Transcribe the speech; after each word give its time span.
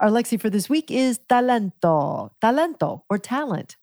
Our 0.00 0.08
lexi 0.08 0.40
for 0.40 0.48
this 0.48 0.70
week 0.70 0.90
is 0.90 1.20
talento, 1.28 2.30
talento 2.42 3.02
or 3.10 3.18
talent. 3.18 3.76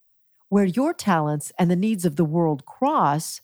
Where 0.50 0.66
your 0.66 0.92
talents 0.92 1.52
and 1.60 1.70
the 1.70 1.76
needs 1.76 2.06
of 2.06 2.16
the 2.16 2.26
world 2.26 2.66
cross, 2.66 3.42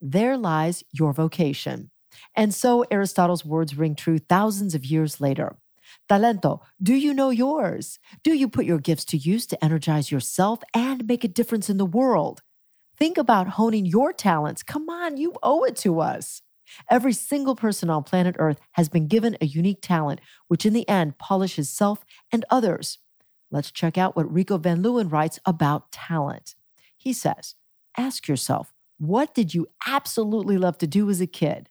there 0.00 0.36
lies 0.36 0.82
your 0.90 1.12
vocation. 1.12 1.92
And 2.34 2.52
so 2.52 2.84
Aristotle's 2.90 3.44
words 3.44 3.78
ring 3.78 3.94
true 3.94 4.18
thousands 4.18 4.74
of 4.74 4.84
years 4.84 5.20
later. 5.20 5.56
Talento, 6.10 6.62
do 6.82 6.94
you 6.94 7.14
know 7.14 7.30
yours? 7.30 8.00
Do 8.24 8.34
you 8.34 8.48
put 8.48 8.64
your 8.66 8.80
gifts 8.80 9.04
to 9.04 9.16
use 9.16 9.46
to 9.46 9.64
energize 9.64 10.10
yourself 10.10 10.64
and 10.74 11.06
make 11.06 11.22
a 11.22 11.28
difference 11.28 11.70
in 11.70 11.76
the 11.76 11.86
world? 11.86 12.42
Think 12.98 13.18
about 13.18 13.50
honing 13.50 13.86
your 13.86 14.12
talents. 14.12 14.64
Come 14.64 14.88
on, 14.88 15.16
you 15.16 15.34
owe 15.44 15.62
it 15.62 15.76
to 15.76 16.00
us. 16.00 16.42
Every 16.90 17.12
single 17.12 17.56
person 17.56 17.90
on 17.90 18.04
planet 18.04 18.36
Earth 18.38 18.58
has 18.72 18.88
been 18.88 19.08
given 19.08 19.36
a 19.40 19.46
unique 19.46 19.80
talent, 19.82 20.20
which 20.48 20.66
in 20.66 20.72
the 20.72 20.88
end 20.88 21.18
polishes 21.18 21.70
self 21.70 22.04
and 22.32 22.44
others. 22.50 22.98
Let's 23.50 23.70
check 23.70 23.96
out 23.96 24.16
what 24.16 24.32
Rico 24.32 24.58
Van 24.58 24.82
Leeuwen 24.82 25.10
writes 25.10 25.38
about 25.44 25.92
talent. 25.92 26.54
He 26.96 27.12
says, 27.12 27.54
Ask 27.96 28.28
yourself, 28.28 28.72
what 28.98 29.34
did 29.34 29.54
you 29.54 29.66
absolutely 29.86 30.58
love 30.58 30.78
to 30.78 30.86
do 30.86 31.08
as 31.10 31.20
a 31.20 31.26
kid? 31.26 31.68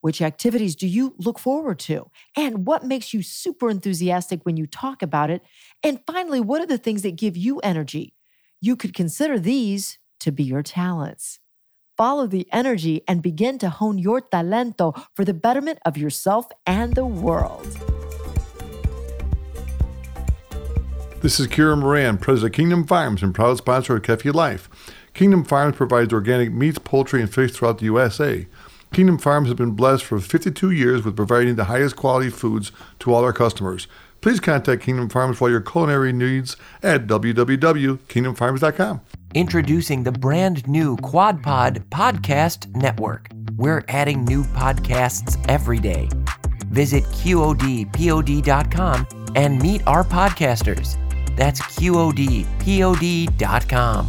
Which 0.00 0.22
activities 0.22 0.76
do 0.76 0.86
you 0.86 1.14
look 1.18 1.38
forward 1.38 1.78
to? 1.80 2.10
And 2.36 2.66
what 2.66 2.84
makes 2.84 3.12
you 3.12 3.22
super 3.22 3.68
enthusiastic 3.68 4.40
when 4.44 4.56
you 4.56 4.66
talk 4.66 5.02
about 5.02 5.30
it? 5.30 5.42
And 5.82 6.00
finally, 6.06 6.40
what 6.40 6.62
are 6.62 6.66
the 6.66 6.78
things 6.78 7.02
that 7.02 7.16
give 7.16 7.36
you 7.36 7.58
energy? 7.58 8.14
You 8.60 8.76
could 8.76 8.94
consider 8.94 9.38
these 9.38 9.98
to 10.20 10.32
be 10.32 10.42
your 10.42 10.62
talents 10.62 11.38
follow 12.00 12.26
the 12.26 12.48
energy 12.50 13.02
and 13.06 13.20
begin 13.20 13.58
to 13.58 13.68
hone 13.68 13.98
your 13.98 14.22
talento 14.22 14.98
for 15.14 15.22
the 15.22 15.34
betterment 15.34 15.78
of 15.84 15.98
yourself 15.98 16.46
and 16.64 16.94
the 16.94 17.04
world. 17.04 17.66
This 21.20 21.38
is 21.38 21.46
Kira 21.46 21.78
Moran, 21.78 22.16
president 22.16 22.54
of 22.54 22.56
Kingdom 22.56 22.86
Farms 22.86 23.22
and 23.22 23.34
proud 23.34 23.58
sponsor 23.58 23.96
of 23.96 24.02
Kefi 24.02 24.32
Life. 24.32 24.70
Kingdom 25.12 25.44
Farms 25.44 25.76
provides 25.76 26.14
organic 26.14 26.50
meats, 26.54 26.78
poultry, 26.78 27.20
and 27.20 27.30
fish 27.30 27.52
throughout 27.52 27.76
the 27.80 27.84
USA. 27.84 28.46
Kingdom 28.94 29.18
Farms 29.18 29.48
has 29.48 29.56
been 29.58 29.72
blessed 29.72 30.02
for 30.02 30.18
52 30.20 30.70
years 30.70 31.04
with 31.04 31.16
providing 31.16 31.56
the 31.56 31.64
highest 31.64 31.96
quality 31.96 32.30
foods 32.30 32.72
to 33.00 33.12
all 33.12 33.24
our 33.24 33.34
customers. 33.34 33.88
Please 34.22 34.40
contact 34.40 34.80
Kingdom 34.80 35.10
Farms 35.10 35.36
for 35.36 35.50
your 35.50 35.60
culinary 35.60 36.14
needs 36.14 36.56
at 36.82 37.06
www.kingdomfarms.com. 37.06 39.00
Introducing 39.36 40.02
the 40.02 40.10
brand 40.10 40.66
new 40.66 40.96
QuadPod 40.96 41.88
Podcast 41.88 42.74
Network. 42.74 43.28
We're 43.56 43.84
adding 43.86 44.24
new 44.24 44.42
podcasts 44.42 45.38
every 45.48 45.78
day. 45.78 46.08
Visit 46.66 47.04
QODPOD.com 47.04 49.06
and 49.36 49.62
meet 49.62 49.82
our 49.86 50.02
podcasters. 50.02 50.96
That's 51.36 51.60
QODPOD.com. 51.60 54.08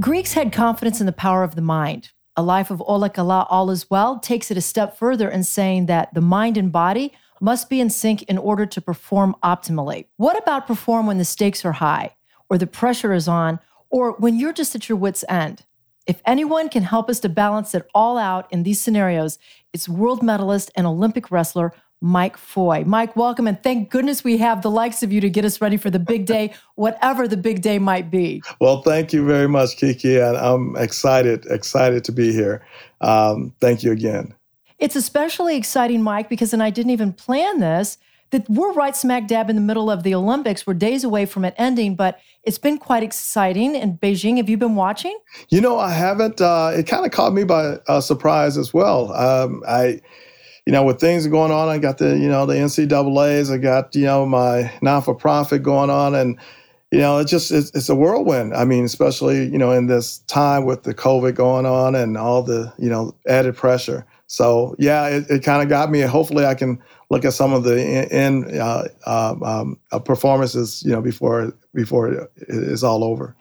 Greeks 0.00 0.32
had 0.32 0.52
confidence 0.52 0.98
in 0.98 1.06
the 1.06 1.12
power 1.12 1.44
of 1.44 1.54
the 1.54 1.62
mind. 1.62 2.10
A 2.36 2.42
life 2.42 2.72
of 2.72 2.82
Ola 2.84 3.10
Kala, 3.10 3.46
all 3.50 3.70
is 3.70 3.88
well, 3.88 4.18
takes 4.18 4.50
it 4.50 4.56
a 4.56 4.62
step 4.62 4.96
further 4.96 5.30
in 5.30 5.44
saying 5.44 5.86
that 5.86 6.12
the 6.12 6.20
mind 6.20 6.56
and 6.56 6.72
body 6.72 7.12
must 7.40 7.70
be 7.70 7.80
in 7.80 7.90
sync 7.90 8.22
in 8.24 8.38
order 8.38 8.66
to 8.66 8.80
perform 8.80 9.34
optimally. 9.42 10.06
What 10.16 10.38
about 10.38 10.66
perform 10.66 11.06
when 11.06 11.18
the 11.18 11.24
stakes 11.24 11.64
are 11.64 11.72
high, 11.72 12.14
or 12.48 12.58
the 12.58 12.66
pressure 12.66 13.12
is 13.12 13.26
on, 13.26 13.58
or 13.90 14.12
when 14.12 14.38
you're 14.38 14.52
just 14.52 14.74
at 14.74 14.88
your 14.88 14.98
wits' 14.98 15.24
end? 15.28 15.64
If 16.06 16.22
anyone 16.24 16.68
can 16.68 16.82
help 16.82 17.08
us 17.08 17.20
to 17.20 17.28
balance 17.28 17.74
it 17.74 17.88
all 17.94 18.18
out 18.18 18.50
in 18.52 18.62
these 18.62 18.80
scenarios, 18.80 19.38
it's 19.72 19.88
world 19.88 20.22
medalist 20.22 20.70
and 20.74 20.86
Olympic 20.86 21.30
wrestler 21.30 21.72
Mike 22.00 22.36
Foy. 22.38 22.82
Mike, 22.86 23.14
welcome, 23.14 23.46
and 23.46 23.62
thank 23.62 23.90
goodness 23.90 24.24
we 24.24 24.38
have 24.38 24.62
the 24.62 24.70
likes 24.70 25.02
of 25.02 25.12
you 25.12 25.20
to 25.20 25.28
get 25.28 25.44
us 25.44 25.60
ready 25.60 25.76
for 25.76 25.90
the 25.90 25.98
big 25.98 26.24
day, 26.24 26.54
whatever 26.74 27.28
the 27.28 27.36
big 27.36 27.60
day 27.60 27.78
might 27.78 28.10
be. 28.10 28.42
Well, 28.60 28.82
thank 28.82 29.12
you 29.12 29.24
very 29.26 29.48
much, 29.48 29.76
Kiki, 29.76 30.18
and 30.18 30.36
I'm 30.36 30.76
excited, 30.76 31.46
excited 31.46 32.04
to 32.04 32.12
be 32.12 32.32
here. 32.32 32.64
Um, 33.02 33.54
thank 33.60 33.82
you 33.82 33.92
again. 33.92 34.34
It's 34.80 34.96
especially 34.96 35.56
exciting, 35.56 36.02
Mike, 36.02 36.28
because, 36.28 36.52
and 36.52 36.62
I 36.62 36.70
didn't 36.70 36.90
even 36.90 37.12
plan 37.12 37.60
this, 37.60 37.98
that 38.30 38.48
we're 38.48 38.72
right 38.72 38.96
smack 38.96 39.26
dab 39.26 39.50
in 39.50 39.56
the 39.56 39.62
middle 39.62 39.90
of 39.90 40.02
the 40.02 40.14
Olympics. 40.14 40.66
We're 40.66 40.74
days 40.74 41.04
away 41.04 41.26
from 41.26 41.44
it 41.44 41.54
ending, 41.58 41.96
but 41.96 42.18
it's 42.44 42.58
been 42.58 42.78
quite 42.78 43.02
exciting 43.02 43.74
in 43.74 43.98
Beijing. 43.98 44.38
Have 44.38 44.48
you 44.48 44.56
been 44.56 44.76
watching? 44.76 45.18
You 45.50 45.60
know, 45.60 45.78
I 45.78 45.92
haven't. 45.92 46.40
Uh, 46.40 46.72
it 46.74 46.86
kind 46.86 47.04
of 47.04 47.12
caught 47.12 47.34
me 47.34 47.44
by 47.44 47.76
uh, 47.88 48.00
surprise 48.00 48.56
as 48.56 48.72
well. 48.72 49.12
Um, 49.12 49.62
I, 49.68 50.00
you 50.64 50.72
know, 50.72 50.84
with 50.84 51.00
things 51.00 51.26
going 51.26 51.52
on, 51.52 51.68
I 51.68 51.78
got 51.78 51.98
the, 51.98 52.16
you 52.16 52.28
know, 52.28 52.46
the 52.46 52.54
NCAA's, 52.54 53.50
I 53.50 53.58
got, 53.58 53.94
you 53.94 54.04
know, 54.04 54.24
my 54.24 54.72
non 54.80 55.02
for 55.02 55.14
profit 55.14 55.62
going 55.62 55.90
on. 55.90 56.14
And, 56.14 56.38
you 56.90 57.00
know, 57.00 57.18
it's 57.18 57.30
just, 57.30 57.50
it's, 57.50 57.70
it's 57.74 57.88
a 57.88 57.94
whirlwind. 57.94 58.54
I 58.54 58.64
mean, 58.64 58.84
especially, 58.84 59.44
you 59.46 59.58
know, 59.58 59.72
in 59.72 59.86
this 59.86 60.18
time 60.28 60.64
with 60.64 60.84
the 60.84 60.94
COVID 60.94 61.34
going 61.34 61.66
on 61.66 61.94
and 61.94 62.16
all 62.16 62.42
the, 62.42 62.72
you 62.78 62.88
know, 62.88 63.14
added 63.26 63.56
pressure. 63.56 64.06
So 64.30 64.76
yeah, 64.78 65.08
it, 65.08 65.28
it 65.28 65.42
kind 65.42 65.60
of 65.60 65.68
got 65.68 65.90
me. 65.90 66.02
Hopefully, 66.02 66.46
I 66.46 66.54
can 66.54 66.80
look 67.10 67.24
at 67.24 67.32
some 67.32 67.52
of 67.52 67.64
the 67.64 67.76
in, 67.76 68.44
in 68.44 68.60
uh, 68.60 68.84
um, 69.04 69.42
um 69.42 69.78
uh, 69.90 69.98
performances, 69.98 70.84
you 70.84 70.92
know, 70.92 71.02
before 71.02 71.52
before 71.74 72.12
it 72.12 72.30
is 72.36 72.84
all 72.84 73.02
over. 73.02 73.34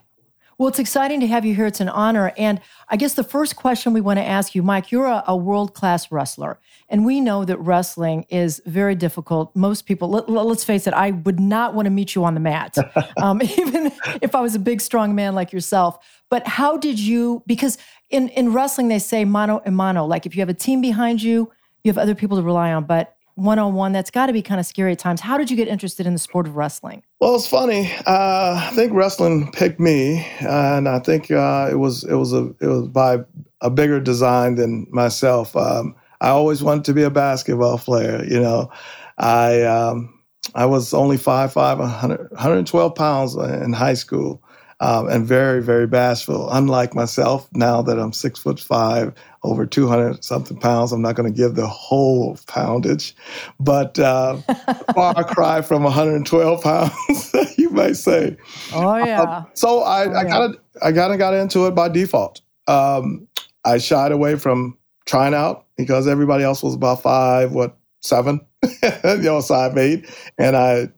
Well, 0.59 0.67
it's 0.67 0.77
exciting 0.77 1.21
to 1.21 1.27
have 1.27 1.45
you 1.45 1.55
here. 1.55 1.67
It's 1.67 1.79
an 1.79 1.87
honor. 1.87 2.33
And 2.37 2.59
I 2.89 2.97
guess 2.97 3.13
the 3.13 3.23
first 3.23 3.55
question 3.55 3.93
we 3.93 4.01
want 4.01 4.19
to 4.19 4.25
ask 4.25 4.53
you, 4.53 4.61
Mike, 4.61 4.91
you're 4.91 5.05
a, 5.05 5.23
a 5.25 5.35
world 5.35 5.73
class 5.73 6.11
wrestler. 6.11 6.59
And 6.89 7.05
we 7.05 7.21
know 7.21 7.45
that 7.45 7.57
wrestling 7.59 8.25
is 8.27 8.61
very 8.65 8.93
difficult. 8.93 9.55
Most 9.55 9.85
people, 9.85 10.09
let, 10.09 10.27
us 10.27 10.65
face 10.65 10.85
it, 10.85 10.93
I 10.93 11.11
would 11.11 11.39
not 11.39 11.75
want 11.75 11.85
to 11.85 11.89
meet 11.89 12.13
you 12.13 12.25
on 12.25 12.33
the 12.33 12.41
mat, 12.41 12.75
um, 13.17 13.41
even 13.57 13.93
if 14.21 14.35
I 14.35 14.41
was 14.41 14.53
a 14.53 14.59
big, 14.59 14.81
strong 14.81 15.15
man 15.15 15.33
like 15.33 15.53
yourself. 15.53 16.05
But 16.29 16.45
how 16.45 16.75
did 16.75 16.99
you, 16.99 17.41
because 17.47 17.77
in, 18.09 18.27
in 18.29 18.51
wrestling, 18.51 18.89
they 18.89 18.99
say 18.99 19.23
mano 19.23 19.61
a 19.65 19.71
mano, 19.71 20.05
like 20.05 20.25
if 20.25 20.35
you 20.35 20.41
have 20.41 20.49
a 20.49 20.53
team 20.53 20.81
behind 20.81 21.23
you, 21.23 21.49
you 21.85 21.89
have 21.89 21.97
other 21.97 22.15
people 22.15 22.35
to 22.35 22.43
rely 22.43 22.73
on. 22.73 22.83
But 22.83 23.15
one 23.39 23.59
on 23.59 23.73
one, 23.73 23.91
that's 23.91 24.11
got 24.11 24.27
to 24.27 24.33
be 24.33 24.41
kind 24.41 24.59
of 24.59 24.65
scary 24.65 24.91
at 24.91 24.99
times. 24.99 25.21
How 25.21 25.37
did 25.37 25.49
you 25.49 25.57
get 25.57 25.67
interested 25.67 26.05
in 26.05 26.13
the 26.13 26.19
sport 26.19 26.47
of 26.47 26.55
wrestling? 26.55 27.03
Well, 27.19 27.35
it's 27.35 27.47
funny. 27.47 27.91
Uh, 28.05 28.61
I 28.61 28.71
think 28.75 28.93
wrestling 28.93 29.51
picked 29.51 29.79
me, 29.79 30.25
and 30.39 30.87
I 30.87 30.99
think 30.99 31.31
uh, 31.31 31.69
it 31.71 31.75
was 31.75 32.03
it 32.03 32.15
was 32.15 32.33
a 32.33 32.53
it 32.59 32.67
was 32.67 32.87
by 32.87 33.19
a 33.61 33.69
bigger 33.69 33.99
design 33.99 34.55
than 34.55 34.87
myself. 34.91 35.55
Um, 35.55 35.95
I 36.21 36.29
always 36.29 36.61
wanted 36.61 36.85
to 36.85 36.93
be 36.93 37.03
a 37.03 37.09
basketball 37.09 37.77
player. 37.77 38.23
You 38.25 38.39
know, 38.39 38.71
I 39.17 39.63
um, 39.63 40.19
I 40.55 40.65
was 40.65 40.93
only 40.93 41.17
5'5", 41.17 41.77
100, 41.79 42.31
112 42.31 42.95
pounds 42.95 43.35
in 43.35 43.73
high 43.73 43.93
school, 43.93 44.43
um, 44.79 45.09
and 45.09 45.25
very 45.25 45.61
very 45.61 45.87
bashful. 45.87 46.49
Unlike 46.51 46.95
myself, 46.95 47.49
now 47.53 47.81
that 47.81 47.99
I'm 47.99 48.13
six 48.13 48.39
foot 48.39 48.59
five, 48.59 49.13
over 49.43 49.65
200 49.65 50.23
something 50.23 50.57
pounds. 50.57 50.91
I'm 50.91 51.01
not 51.01 51.15
going 51.15 51.31
to 51.31 51.37
give 51.37 51.55
the 51.55 51.67
whole 51.67 52.37
poundage, 52.47 53.15
but 53.59 53.97
uh, 53.99 54.37
far 54.95 55.23
cry 55.23 55.61
from 55.61 55.83
112 55.83 56.61
pounds, 56.61 57.35
you 57.57 57.69
might 57.69 57.95
say. 57.95 58.37
Oh 58.73 58.97
yeah. 58.97 59.21
Uh, 59.21 59.43
so 59.53 59.81
I, 59.81 60.05
oh, 60.05 60.15
I 60.15 60.23
kind 60.25 60.43
of 60.43 60.61
I 60.81 60.91
kind 60.91 61.13
of 61.13 61.19
got 61.19 61.33
into 61.33 61.67
it 61.67 61.71
by 61.71 61.89
default. 61.89 62.41
Um, 62.67 63.27
I 63.65 63.77
shied 63.77 64.11
away 64.11 64.35
from 64.35 64.77
trying 65.05 65.33
out 65.33 65.65
because 65.75 66.07
everybody 66.07 66.43
else 66.43 66.61
was 66.61 66.75
about 66.75 67.01
five, 67.01 67.51
what 67.51 67.77
seven, 68.01 68.39
you 68.63 69.17
know, 69.17 69.41
five 69.41 69.77
eight, 69.77 70.09
and 70.37 70.55
I 70.55 70.89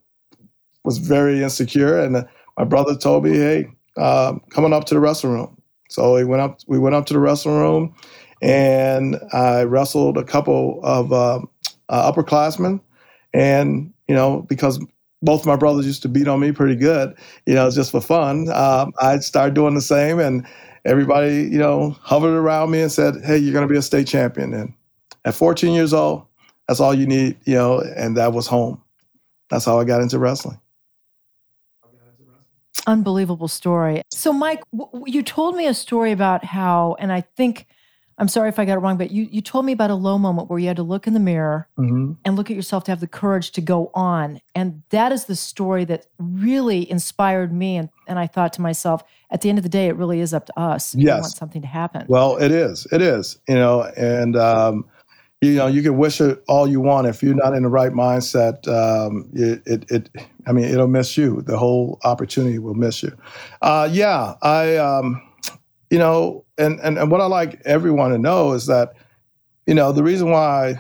was 0.83 0.97
very 0.97 1.43
insecure. 1.43 1.99
And 1.99 2.27
my 2.61 2.65
brother 2.65 2.95
told 2.97 3.25
me, 3.25 3.37
"Hey, 3.37 3.67
uh, 3.97 4.35
coming 4.51 4.73
up 4.73 4.85
to 4.87 4.95
the 4.95 5.01
wrestling 5.01 5.33
room." 5.35 5.57
So 5.91 6.15
we 6.15 6.25
went 6.25 6.43
up. 6.43 6.59
We 6.67 6.79
went 6.79 6.95
up 6.95 7.07
to 7.07 7.13
the 7.15 7.19
wrestling 7.21 7.57
room, 7.57 7.95
and 8.43 9.17
I 9.33 9.63
wrestled 9.63 10.17
a 10.19 10.25
couple 10.25 10.81
of 10.83 11.13
uh, 11.13 11.41
uh, 11.89 12.13
upperclassmen, 12.13 12.81
and 13.33 13.93
you 14.09 14.15
know 14.15 14.43
because 14.49 14.79
both 15.23 15.47
my 15.47 15.57
brothers 15.57 15.87
used 15.87 16.03
to 16.03 16.09
beat 16.09 16.29
on 16.29 16.41
me 16.41 16.53
pretty 16.53 16.77
good, 16.77 17.15
you 17.47 17.55
know, 17.55 17.71
just 17.71 17.91
for 17.91 18.01
fun. 18.01 18.49
Um, 18.51 18.93
I 19.01 19.19
started 19.19 19.55
doing 19.55 19.75
the 19.75 19.81
same, 19.81 20.19
and 20.21 20.47
everybody, 20.85 21.43
you 21.51 21.59
know, 21.59 21.97
hovered 22.03 22.35
around 22.37 22.71
me 22.71 22.81
and 22.83 22.93
said, 22.93 23.15
"Hey, 23.25 23.39
you're 23.39 23.53
going 23.53 23.67
to 23.67 23.73
be 23.73 23.79
a 23.79 23.83
state 23.83 24.07
champion." 24.07 24.53
And 24.55 24.73
At 25.25 25.35
14 25.35 25.73
years 25.73 25.93
old, 25.93 26.25
that's 26.69 26.81
all 26.81 26.95
you 26.95 27.07
need, 27.07 27.37
you 27.45 27.55
know, 27.55 27.81
and 27.97 28.17
that 28.17 28.33
was 28.33 28.47
home. 28.47 28.81
That's 29.51 29.65
how 29.65 29.79
I 29.81 29.85
got 29.85 30.01
into 30.03 30.19
wrestling. 30.19 30.60
Unbelievable 32.87 33.47
story. 33.47 34.01
So, 34.11 34.33
Mike, 34.33 34.63
w- 34.75 35.05
you 35.07 35.23
told 35.23 35.55
me 35.55 35.67
a 35.67 35.73
story 35.73 36.11
about 36.11 36.43
how, 36.43 36.95
and 36.99 37.11
I 37.11 37.21
think 37.21 37.67
I'm 38.17 38.27
sorry 38.27 38.49
if 38.49 38.59
I 38.59 38.65
got 38.65 38.73
it 38.73 38.81
wrong, 38.81 38.97
but 38.97 39.09
you, 39.09 39.27
you 39.31 39.41
told 39.41 39.65
me 39.65 39.71
about 39.71 39.89
a 39.89 39.95
low 39.95 40.19
moment 40.19 40.47
where 40.47 40.59
you 40.59 40.67
had 40.67 40.75
to 40.75 40.83
look 40.83 41.07
in 41.07 41.13
the 41.13 41.19
mirror 41.19 41.67
mm-hmm. 41.75 42.13
and 42.23 42.35
look 42.35 42.51
at 42.51 42.55
yourself 42.55 42.83
to 42.83 42.91
have 42.91 42.99
the 42.99 43.07
courage 43.07 43.49
to 43.51 43.61
go 43.61 43.89
on. 43.95 44.39
And 44.53 44.83
that 44.89 45.11
is 45.11 45.25
the 45.25 45.35
story 45.35 45.85
that 45.85 46.05
really 46.19 46.89
inspired 46.91 47.51
me. 47.51 47.77
And, 47.77 47.89
and 48.07 48.19
I 48.19 48.27
thought 48.27 48.53
to 48.53 48.61
myself, 48.61 49.03
at 49.31 49.41
the 49.41 49.49
end 49.49 49.57
of 49.57 49.63
the 49.63 49.69
day, 49.69 49.87
it 49.87 49.95
really 49.95 50.19
is 50.19 50.35
up 50.35 50.45
to 50.47 50.59
us. 50.59 50.93
Yes. 50.93 51.05
We 51.05 51.21
want 51.21 51.33
something 51.33 51.61
to 51.63 51.67
happen. 51.67 52.05
Well, 52.09 52.37
it 52.37 52.51
is. 52.51 52.85
It 52.91 53.01
is. 53.01 53.39
You 53.47 53.55
know, 53.55 53.83
and, 53.97 54.35
um, 54.35 54.85
you 55.41 55.55
know, 55.55 55.65
you 55.65 55.81
can 55.81 55.97
wish 55.97 56.21
it 56.21 56.43
all 56.47 56.67
you 56.67 56.79
want. 56.79 57.07
If 57.07 57.23
you're 57.23 57.33
not 57.33 57.55
in 57.55 57.63
the 57.63 57.69
right 57.69 57.91
mindset, 57.91 58.67
um, 58.67 59.27
it, 59.33 59.61
it, 59.65 59.91
it, 59.91 60.09
I 60.45 60.51
mean, 60.51 60.65
it'll 60.65 60.87
miss 60.87 61.17
you. 61.17 61.41
The 61.41 61.57
whole 61.57 61.99
opportunity 62.03 62.59
will 62.59 62.75
miss 62.75 63.01
you. 63.01 63.11
Uh, 63.61 63.89
yeah, 63.91 64.35
I, 64.43 64.77
um, 64.77 65.21
you 65.89 65.97
know, 65.97 66.45
and, 66.59 66.79
and, 66.81 66.99
and 66.99 67.09
what 67.09 67.21
I 67.21 67.25
like 67.25 67.59
everyone 67.65 68.11
to 68.11 68.19
know 68.19 68.53
is 68.53 68.67
that, 68.67 68.93
you 69.65 69.73
know, 69.73 69.91
the 69.91 70.03
reason 70.03 70.29
why 70.29 70.79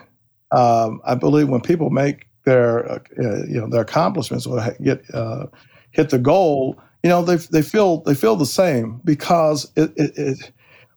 um, 0.51 1.01
I 1.05 1.15
believe 1.15 1.49
when 1.49 1.61
people 1.61 1.89
make 1.89 2.27
their, 2.45 2.91
uh, 2.91 2.99
you 3.17 3.59
know, 3.59 3.67
their 3.67 3.81
accomplishments 3.81 4.45
or 4.45 4.75
get 4.83 5.03
uh, 5.13 5.47
hit 5.89 6.11
the 6.11 6.19
goal, 6.19 6.79
you 7.03 7.09
know, 7.09 7.23
they, 7.23 7.37
they 7.37 7.63
feel 7.63 8.01
they 8.01 8.13
feel 8.13 8.35
the 8.35 8.45
same 8.45 9.01
because 9.03 9.71
it, 9.75 9.91
it, 9.95 10.11
it 10.17 10.51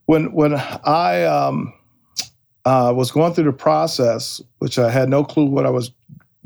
when 0.06 0.32
when 0.32 0.54
I 0.54 1.24
um, 1.24 1.72
uh, 2.64 2.92
was 2.94 3.10
going 3.10 3.34
through 3.34 3.44
the 3.44 3.52
process, 3.52 4.40
which 4.58 4.78
I 4.78 4.90
had 4.90 5.08
no 5.08 5.24
clue 5.24 5.46
what 5.46 5.66
I 5.66 5.70
was 5.70 5.90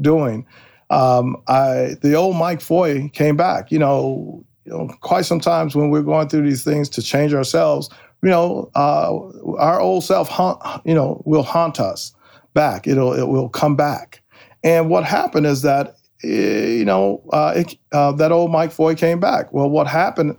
doing. 0.01 0.47
Um, 0.91 1.37
I 1.47 1.97
the 2.03 2.15
old 2.15 2.37
Mike 2.37 2.61
Foy 2.61 3.09
came 3.11 3.37
back. 3.37 3.71
You 3.71 3.79
know, 3.79 4.45
you 4.65 4.73
know, 4.73 4.89
quite 5.01 5.27
sometimes 5.27 5.75
when 5.75 5.91
we're 5.91 6.03
going 6.03 6.29
through 6.29 6.43
these 6.43 6.65
things 6.65 6.89
to 6.91 7.03
change 7.03 7.35
ourselves, 7.35 7.91
you 8.23 8.31
know, 8.31 8.71
uh, 8.75 9.13
our 9.59 9.81
old 9.81 10.05
self, 10.05 10.29
haunt, 10.29 10.61
you 10.85 10.95
know, 10.95 11.23
will 11.25 11.43
haunt 11.43 11.79
us 11.79 12.13
back. 12.55 12.87
It'll 12.87 13.13
it 13.13 13.29
will 13.29 13.49
come 13.49 13.77
back. 13.77 14.23
And 14.65 14.91
what 14.91 15.05
happened 15.05 15.47
is 15.47 15.63
that, 15.63 15.97
eh, 16.25 16.67
you 16.67 16.85
know, 16.85 17.23
uh, 17.33 17.53
it, 17.57 17.77
uh, 17.93 18.13
that 18.13 18.33
old 18.33 18.51
Mike 18.51 18.73
Foy 18.73 18.95
came 18.95 19.21
back. 19.21 19.53
Well, 19.53 19.71
what 19.71 19.87
happened 19.87 20.37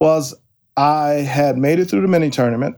was 0.00 0.34
I 0.76 1.10
had 1.10 1.56
made 1.56 1.78
it 1.78 1.86
through 1.86 2.02
the 2.02 2.08
mini 2.08 2.30
tournament. 2.30 2.76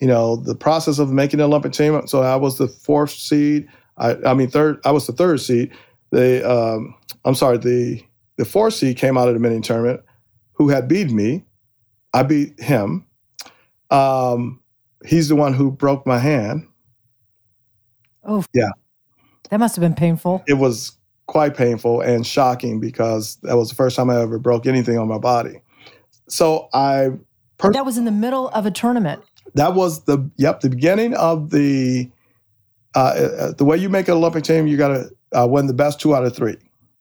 You 0.00 0.06
know, 0.06 0.36
the 0.36 0.54
process 0.54 0.98
of 0.98 1.10
making 1.10 1.38
the 1.38 1.44
Olympic 1.44 1.72
team. 1.72 2.06
So 2.06 2.22
I 2.22 2.36
was 2.36 2.58
the 2.58 2.68
fourth 2.68 3.12
seed. 3.12 3.66
I, 3.96 4.16
I 4.26 4.34
mean, 4.34 4.50
third. 4.50 4.78
I 4.84 4.90
was 4.90 5.06
the 5.06 5.12
third 5.12 5.40
seed. 5.40 5.72
The 6.10 6.48
um, 6.48 6.94
I'm 7.24 7.34
sorry, 7.34 7.58
the 7.58 8.02
the 8.36 8.44
four 8.44 8.70
seed 8.70 8.96
came 8.96 9.16
out 9.16 9.28
of 9.28 9.34
the 9.34 9.40
mini 9.40 9.60
tournament, 9.60 10.02
who 10.52 10.68
had 10.68 10.88
beat 10.88 11.10
me. 11.10 11.44
I 12.12 12.22
beat 12.22 12.60
him. 12.60 13.06
Um, 13.90 14.60
he's 15.04 15.28
the 15.28 15.36
one 15.36 15.52
who 15.54 15.70
broke 15.70 16.06
my 16.06 16.18
hand. 16.18 16.66
Oh, 18.24 18.44
yeah. 18.52 18.70
That 19.50 19.60
must 19.60 19.76
have 19.76 19.82
been 19.82 19.94
painful. 19.94 20.42
It 20.46 20.54
was 20.54 20.92
quite 21.26 21.56
painful 21.56 22.00
and 22.00 22.26
shocking 22.26 22.80
because 22.80 23.36
that 23.42 23.56
was 23.56 23.68
the 23.68 23.74
first 23.74 23.96
time 23.96 24.10
I 24.10 24.20
ever 24.20 24.38
broke 24.38 24.66
anything 24.66 24.98
on 24.98 25.08
my 25.08 25.18
body. 25.18 25.60
So 26.28 26.68
I. 26.72 27.10
Per- 27.58 27.72
that 27.72 27.86
was 27.86 27.98
in 27.98 28.04
the 28.04 28.10
middle 28.10 28.48
of 28.48 28.66
a 28.66 28.70
tournament. 28.70 29.22
That 29.54 29.74
was 29.74 30.04
the 30.04 30.30
yep 30.36 30.60
the 30.60 30.70
beginning 30.70 31.14
of 31.14 31.50
the. 31.50 32.10
Uh, 32.94 32.98
uh 32.98 33.52
the 33.52 33.64
way 33.64 33.76
you 33.76 33.90
make 33.90 34.08
an 34.08 34.14
Olympic 34.14 34.42
team, 34.42 34.66
you 34.66 34.78
got 34.78 34.88
to 34.88 35.10
uh, 35.32 35.46
win 35.46 35.66
the 35.66 35.74
best 35.74 36.00
two 36.00 36.14
out 36.14 36.24
of 36.24 36.34
three. 36.34 36.56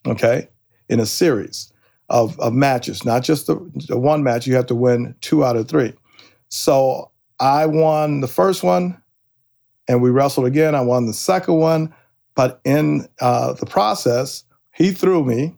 Okay, 0.05 0.47
in 0.89 0.99
a 0.99 1.05
series 1.05 1.71
of, 2.09 2.39
of 2.39 2.53
matches, 2.53 3.05
not 3.05 3.23
just 3.23 3.47
the, 3.47 3.55
the 3.87 3.97
one 3.97 4.23
match. 4.23 4.45
You 4.47 4.55
have 4.55 4.67
to 4.67 4.75
win 4.75 5.15
two 5.21 5.43
out 5.43 5.55
of 5.55 5.67
three. 5.67 5.93
So 6.49 7.11
I 7.39 7.65
won 7.65 8.21
the 8.21 8.27
first 8.27 8.63
one, 8.63 9.01
and 9.87 10.01
we 10.01 10.09
wrestled 10.09 10.45
again. 10.45 10.75
I 10.75 10.81
won 10.81 11.05
the 11.05 11.13
second 11.13 11.55
one, 11.55 11.93
but 12.35 12.61
in 12.63 13.07
uh, 13.19 13.53
the 13.53 13.65
process, 13.65 14.43
he 14.73 14.91
threw 14.91 15.23
me. 15.23 15.57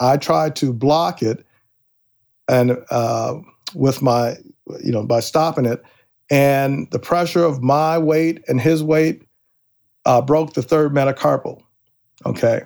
I 0.00 0.16
tried 0.16 0.56
to 0.56 0.72
block 0.72 1.22
it, 1.22 1.44
and 2.48 2.78
uh, 2.90 3.34
with 3.74 4.00
my, 4.02 4.36
you 4.82 4.92
know, 4.92 5.04
by 5.04 5.20
stopping 5.20 5.66
it, 5.66 5.82
and 6.30 6.90
the 6.90 6.98
pressure 6.98 7.44
of 7.44 7.62
my 7.62 7.98
weight 7.98 8.42
and 8.48 8.60
his 8.60 8.82
weight 8.82 9.22
uh, 10.04 10.20
broke 10.20 10.54
the 10.54 10.62
third 10.62 10.92
metacarpal. 10.92 11.62
Okay, 12.26 12.62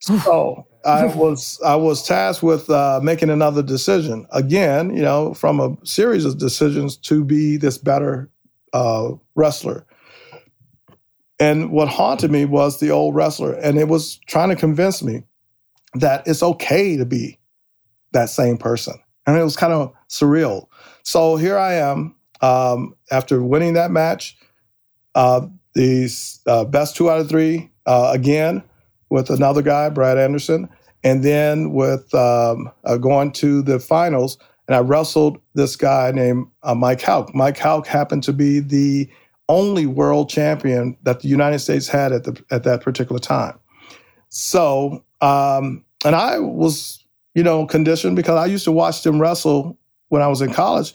so 0.00 0.66
I 0.84 1.06
was 1.06 1.60
I 1.64 1.76
was 1.76 2.06
tasked 2.06 2.42
with 2.42 2.70
uh, 2.70 3.00
making 3.02 3.30
another 3.30 3.62
decision 3.62 4.26
again. 4.32 4.94
You 4.94 5.02
know, 5.02 5.34
from 5.34 5.60
a 5.60 5.76
series 5.84 6.24
of 6.24 6.38
decisions 6.38 6.96
to 6.98 7.24
be 7.24 7.56
this 7.56 7.78
better 7.78 8.30
uh, 8.72 9.12
wrestler. 9.34 9.86
And 11.38 11.70
what 11.70 11.88
haunted 11.88 12.30
me 12.30 12.46
was 12.46 12.80
the 12.80 12.90
old 12.90 13.14
wrestler, 13.14 13.52
and 13.52 13.78
it 13.78 13.88
was 13.88 14.18
trying 14.26 14.48
to 14.48 14.56
convince 14.56 15.02
me 15.02 15.22
that 15.94 16.26
it's 16.26 16.42
okay 16.42 16.96
to 16.96 17.04
be 17.04 17.38
that 18.12 18.30
same 18.30 18.56
person. 18.56 18.94
And 19.26 19.36
it 19.36 19.42
was 19.42 19.56
kind 19.56 19.72
of 19.72 19.92
surreal. 20.08 20.66
So 21.02 21.36
here 21.36 21.58
I 21.58 21.74
am 21.74 22.15
um, 22.40 22.94
after 23.10 23.42
winning 23.42 23.74
that 23.74 23.90
match, 23.90 24.36
uh, 25.14 25.46
these 25.74 26.40
uh, 26.46 26.64
best 26.64 26.96
two 26.96 27.10
out 27.10 27.20
of 27.20 27.28
three 27.28 27.70
uh, 27.86 28.10
again 28.12 28.62
with 29.10 29.30
another 29.30 29.62
guy, 29.62 29.88
Brad 29.88 30.18
Anderson, 30.18 30.68
and 31.04 31.22
then 31.22 31.72
with 31.72 32.12
um, 32.14 32.70
uh, 32.84 32.96
going 32.96 33.32
to 33.32 33.62
the 33.62 33.78
finals. 33.78 34.38
And 34.66 34.74
I 34.74 34.80
wrestled 34.80 35.38
this 35.54 35.76
guy 35.76 36.10
named 36.12 36.46
uh, 36.62 36.74
Mike 36.74 37.00
Houck. 37.00 37.34
Mike 37.34 37.58
Houck 37.58 37.86
happened 37.86 38.24
to 38.24 38.32
be 38.32 38.58
the 38.58 39.08
only 39.48 39.86
world 39.86 40.28
champion 40.28 40.96
that 41.02 41.20
the 41.20 41.28
United 41.28 41.60
States 41.60 41.86
had 41.86 42.12
at 42.12 42.24
the 42.24 42.42
at 42.50 42.64
that 42.64 42.82
particular 42.82 43.20
time. 43.20 43.58
So, 44.28 45.04
um, 45.20 45.84
and 46.04 46.16
I 46.16 46.40
was, 46.40 47.04
you 47.34 47.44
know, 47.44 47.66
conditioned 47.66 48.16
because 48.16 48.36
I 48.36 48.46
used 48.46 48.64
to 48.64 48.72
watch 48.72 49.02
them 49.02 49.20
wrestle 49.20 49.78
when 50.08 50.20
I 50.20 50.26
was 50.26 50.40
in 50.40 50.52
college. 50.52 50.94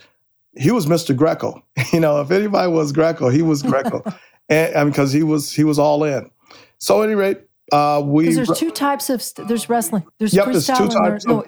He 0.57 0.71
was 0.71 0.85
Mr. 0.85 1.15
Greco. 1.15 1.63
You 1.93 1.99
know, 1.99 2.21
if 2.21 2.31
anybody 2.31 2.71
was 2.71 2.93
Greco, 2.93 3.27
he 3.27 3.41
was 3.41 3.63
Greco, 3.63 4.01
and 4.49 4.89
because 4.89 5.11
he 5.11 5.23
was 5.23 5.51
he 5.51 5.65
was 5.65 5.77
all 5.77 6.05
in. 6.05 6.31
So, 6.77 7.01
at 7.01 7.07
any 7.07 7.15
rate, 7.15 7.41
uh, 7.73 8.01
we 8.05 8.33
there's 8.33 8.57
two 8.57 8.71
types 8.71 9.09
of 9.09 9.21
st- 9.21 9.47
there's 9.49 9.67
wrestling. 9.67 10.05
There's 10.17 10.33
yep, 10.33 10.45
there's 10.45 10.67
two 10.67 10.87
types. 10.87 11.25
Of, 11.25 11.29
no. 11.29 11.45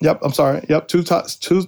Yep, 0.00 0.18
I'm 0.22 0.32
sorry. 0.32 0.66
Yep, 0.68 0.88
two 0.88 1.04
types 1.04 1.36
two 1.36 1.66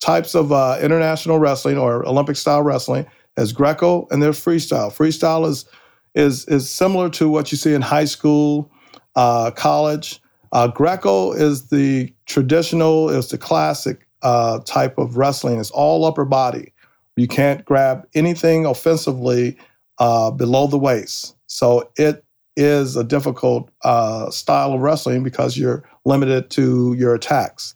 types 0.00 0.34
of 0.34 0.52
uh, 0.52 0.78
international 0.80 1.38
wrestling 1.38 1.76
or 1.76 2.06
Olympic 2.08 2.36
style 2.36 2.62
wrestling. 2.62 3.06
There's 3.36 3.52
Greco 3.52 4.08
and 4.10 4.22
there's 4.22 4.42
freestyle. 4.42 4.90
Freestyle 4.90 5.46
is 5.46 5.66
is 6.14 6.46
is 6.46 6.70
similar 6.70 7.10
to 7.10 7.28
what 7.28 7.52
you 7.52 7.58
see 7.58 7.74
in 7.74 7.82
high 7.82 8.06
school, 8.06 8.70
uh, 9.16 9.50
college. 9.50 10.20
Uh, 10.52 10.68
Greco 10.68 11.32
is 11.32 11.68
the 11.68 12.12
traditional, 12.24 13.10
is 13.10 13.28
the 13.28 13.36
classic 13.36 14.07
uh, 14.22 14.60
type 14.60 14.98
of 14.98 15.16
wrestling. 15.16 15.60
It's 15.60 15.70
all 15.70 16.04
upper 16.04 16.24
body. 16.24 16.72
You 17.16 17.28
can't 17.28 17.64
grab 17.64 18.06
anything 18.14 18.64
offensively 18.64 19.56
uh, 19.98 20.30
below 20.30 20.66
the 20.66 20.78
waist. 20.78 21.36
So 21.46 21.90
it 21.96 22.24
is 22.56 22.96
a 22.96 23.04
difficult 23.04 23.70
uh, 23.84 24.30
style 24.30 24.72
of 24.72 24.80
wrestling 24.80 25.22
because 25.22 25.56
you're 25.56 25.88
limited 26.04 26.50
to 26.50 26.94
your 26.94 27.14
attacks. 27.14 27.74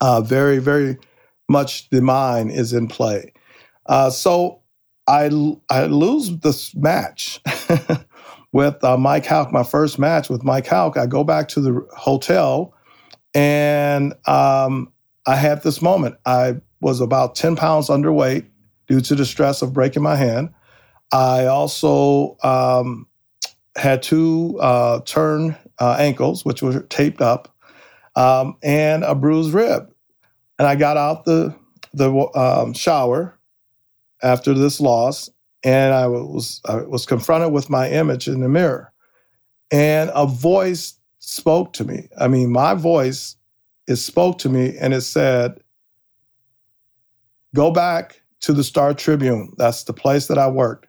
Uh, 0.00 0.20
very, 0.20 0.58
very 0.58 0.98
much 1.48 1.88
the 1.90 2.00
mind 2.00 2.50
is 2.50 2.72
in 2.72 2.88
play. 2.88 3.32
Uh, 3.86 4.10
so 4.10 4.60
I, 5.06 5.30
I 5.70 5.86
lose 5.86 6.38
this 6.38 6.74
match 6.74 7.40
with 8.52 8.82
uh, 8.84 8.96
Mike 8.96 9.26
Houck, 9.26 9.52
my 9.52 9.64
first 9.64 9.98
match 9.98 10.28
with 10.28 10.44
Mike 10.44 10.66
Houck. 10.66 10.96
I 10.96 11.06
go 11.06 11.24
back 11.24 11.48
to 11.48 11.60
the 11.60 11.86
hotel 11.96 12.74
and 13.34 14.14
um, 14.26 14.92
I 15.26 15.36
had 15.36 15.62
this 15.62 15.80
moment. 15.80 16.16
I 16.26 16.56
was 16.80 17.00
about 17.00 17.34
10 17.34 17.56
pounds 17.56 17.88
underweight 17.88 18.46
due 18.88 19.00
to 19.00 19.14
the 19.14 19.24
stress 19.24 19.62
of 19.62 19.72
breaking 19.72 20.02
my 20.02 20.16
hand. 20.16 20.50
I 21.12 21.46
also 21.46 22.36
um, 22.42 23.06
had 23.76 24.02
two 24.02 24.58
uh, 24.60 25.00
turn 25.00 25.56
uh, 25.78 25.96
ankles, 25.98 26.44
which 26.44 26.62
were 26.62 26.80
taped 26.82 27.20
up, 27.20 27.54
um, 28.16 28.56
and 28.62 29.04
a 29.04 29.14
bruised 29.14 29.52
rib. 29.52 29.92
And 30.58 30.66
I 30.66 30.74
got 30.74 30.96
out 30.96 31.24
the 31.24 31.54
the 31.94 32.10
um, 32.34 32.72
shower 32.72 33.38
after 34.22 34.54
this 34.54 34.80
loss, 34.80 35.30
and 35.62 35.92
I 35.92 36.06
was 36.06 36.60
I 36.66 36.76
was 36.76 37.06
confronted 37.06 37.52
with 37.52 37.68
my 37.68 37.90
image 37.90 38.28
in 38.28 38.40
the 38.40 38.48
mirror, 38.48 38.92
and 39.70 40.10
a 40.14 40.26
voice 40.26 40.94
spoke 41.18 41.72
to 41.74 41.84
me. 41.84 42.08
I 42.18 42.28
mean, 42.28 42.50
my 42.50 42.74
voice 42.74 43.36
it 43.92 43.96
spoke 43.96 44.38
to 44.38 44.48
me, 44.48 44.76
and 44.78 44.94
it 44.94 45.02
said, 45.02 45.60
"Go 47.54 47.70
back 47.70 48.22
to 48.40 48.52
the 48.52 48.64
Star 48.64 48.94
Tribune. 48.94 49.52
That's 49.56 49.84
the 49.84 49.92
place 49.92 50.26
that 50.26 50.38
I 50.38 50.48
worked, 50.48 50.88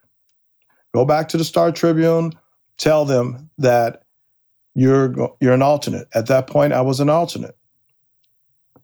Go 0.94 1.06
back 1.06 1.28
to 1.30 1.38
the 1.38 1.44
Star 1.44 1.72
Tribune, 1.72 2.34
tell 2.78 3.04
them 3.04 3.50
that 3.58 4.04
you're 4.76 5.36
you're 5.42 5.54
an 5.54 5.62
alternate. 5.62 6.08
At 6.14 6.28
that 6.28 6.48
point, 6.48 6.74
I 6.74 6.82
was 6.82 7.00
an 7.00 7.10
alternate. 7.10 7.58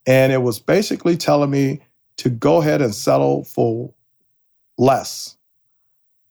And 0.08 0.34
it 0.34 0.42
was 0.42 0.60
basically 0.60 1.18
telling 1.18 1.52
me 1.52 1.82
to 2.18 2.30
go 2.30 2.62
ahead 2.62 2.82
and 2.82 2.96
settle 2.96 3.44
for 3.44 3.94
less. 4.78 5.38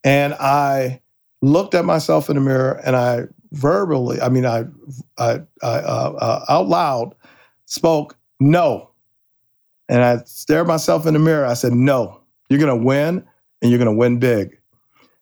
And 0.02 0.34
I 0.34 1.00
looked 1.42 1.74
at 1.74 1.84
myself 1.84 2.28
in 2.28 2.34
the 2.34 2.42
mirror 2.42 2.80
and 2.84 2.96
I 2.96 3.26
verbally, 3.52 4.20
I 4.20 4.30
mean, 4.30 4.46
I, 4.46 4.64
I, 5.16 5.40
I 5.62 5.66
uh, 5.66 6.12
uh, 6.18 6.44
out 6.48 6.66
loud 6.66 7.14
spoke 7.68 8.16
no. 8.40 8.90
And 9.88 10.02
I 10.02 10.18
stared 10.24 10.66
myself 10.66 11.06
in 11.06 11.14
the 11.14 11.20
mirror. 11.20 11.46
I 11.46 11.54
said, 11.54 11.72
no, 11.72 12.20
you're 12.48 12.58
going 12.58 12.76
to 12.76 12.84
win 12.84 13.24
and 13.62 13.70
you're 13.70 13.78
going 13.78 13.90
to 13.90 13.98
win 13.98 14.18
big. 14.18 14.58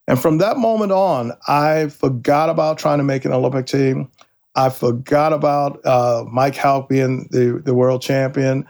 And 0.08 0.20
from 0.20 0.38
that 0.38 0.56
moment 0.56 0.92
on, 0.92 1.32
I 1.48 1.88
forgot 1.88 2.48
about 2.48 2.78
trying 2.78 2.98
to 2.98 3.04
make 3.04 3.24
an 3.24 3.32
Olympic 3.32 3.66
team. 3.66 4.08
I 4.54 4.70
forgot 4.70 5.32
about 5.32 5.84
uh, 5.84 6.24
Mike 6.30 6.54
Houck 6.56 6.88
being 6.88 7.28
the, 7.30 7.60
the 7.64 7.74
world 7.74 8.02
champion. 8.02 8.66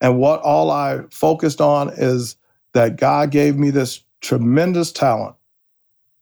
And 0.00 0.18
what 0.18 0.40
all 0.40 0.70
I 0.70 1.00
focused 1.10 1.60
on 1.60 1.90
is 1.90 2.36
that 2.72 2.96
God 2.96 3.30
gave 3.30 3.56
me 3.56 3.70
this 3.70 4.02
tremendous 4.20 4.92
talent. 4.92 5.34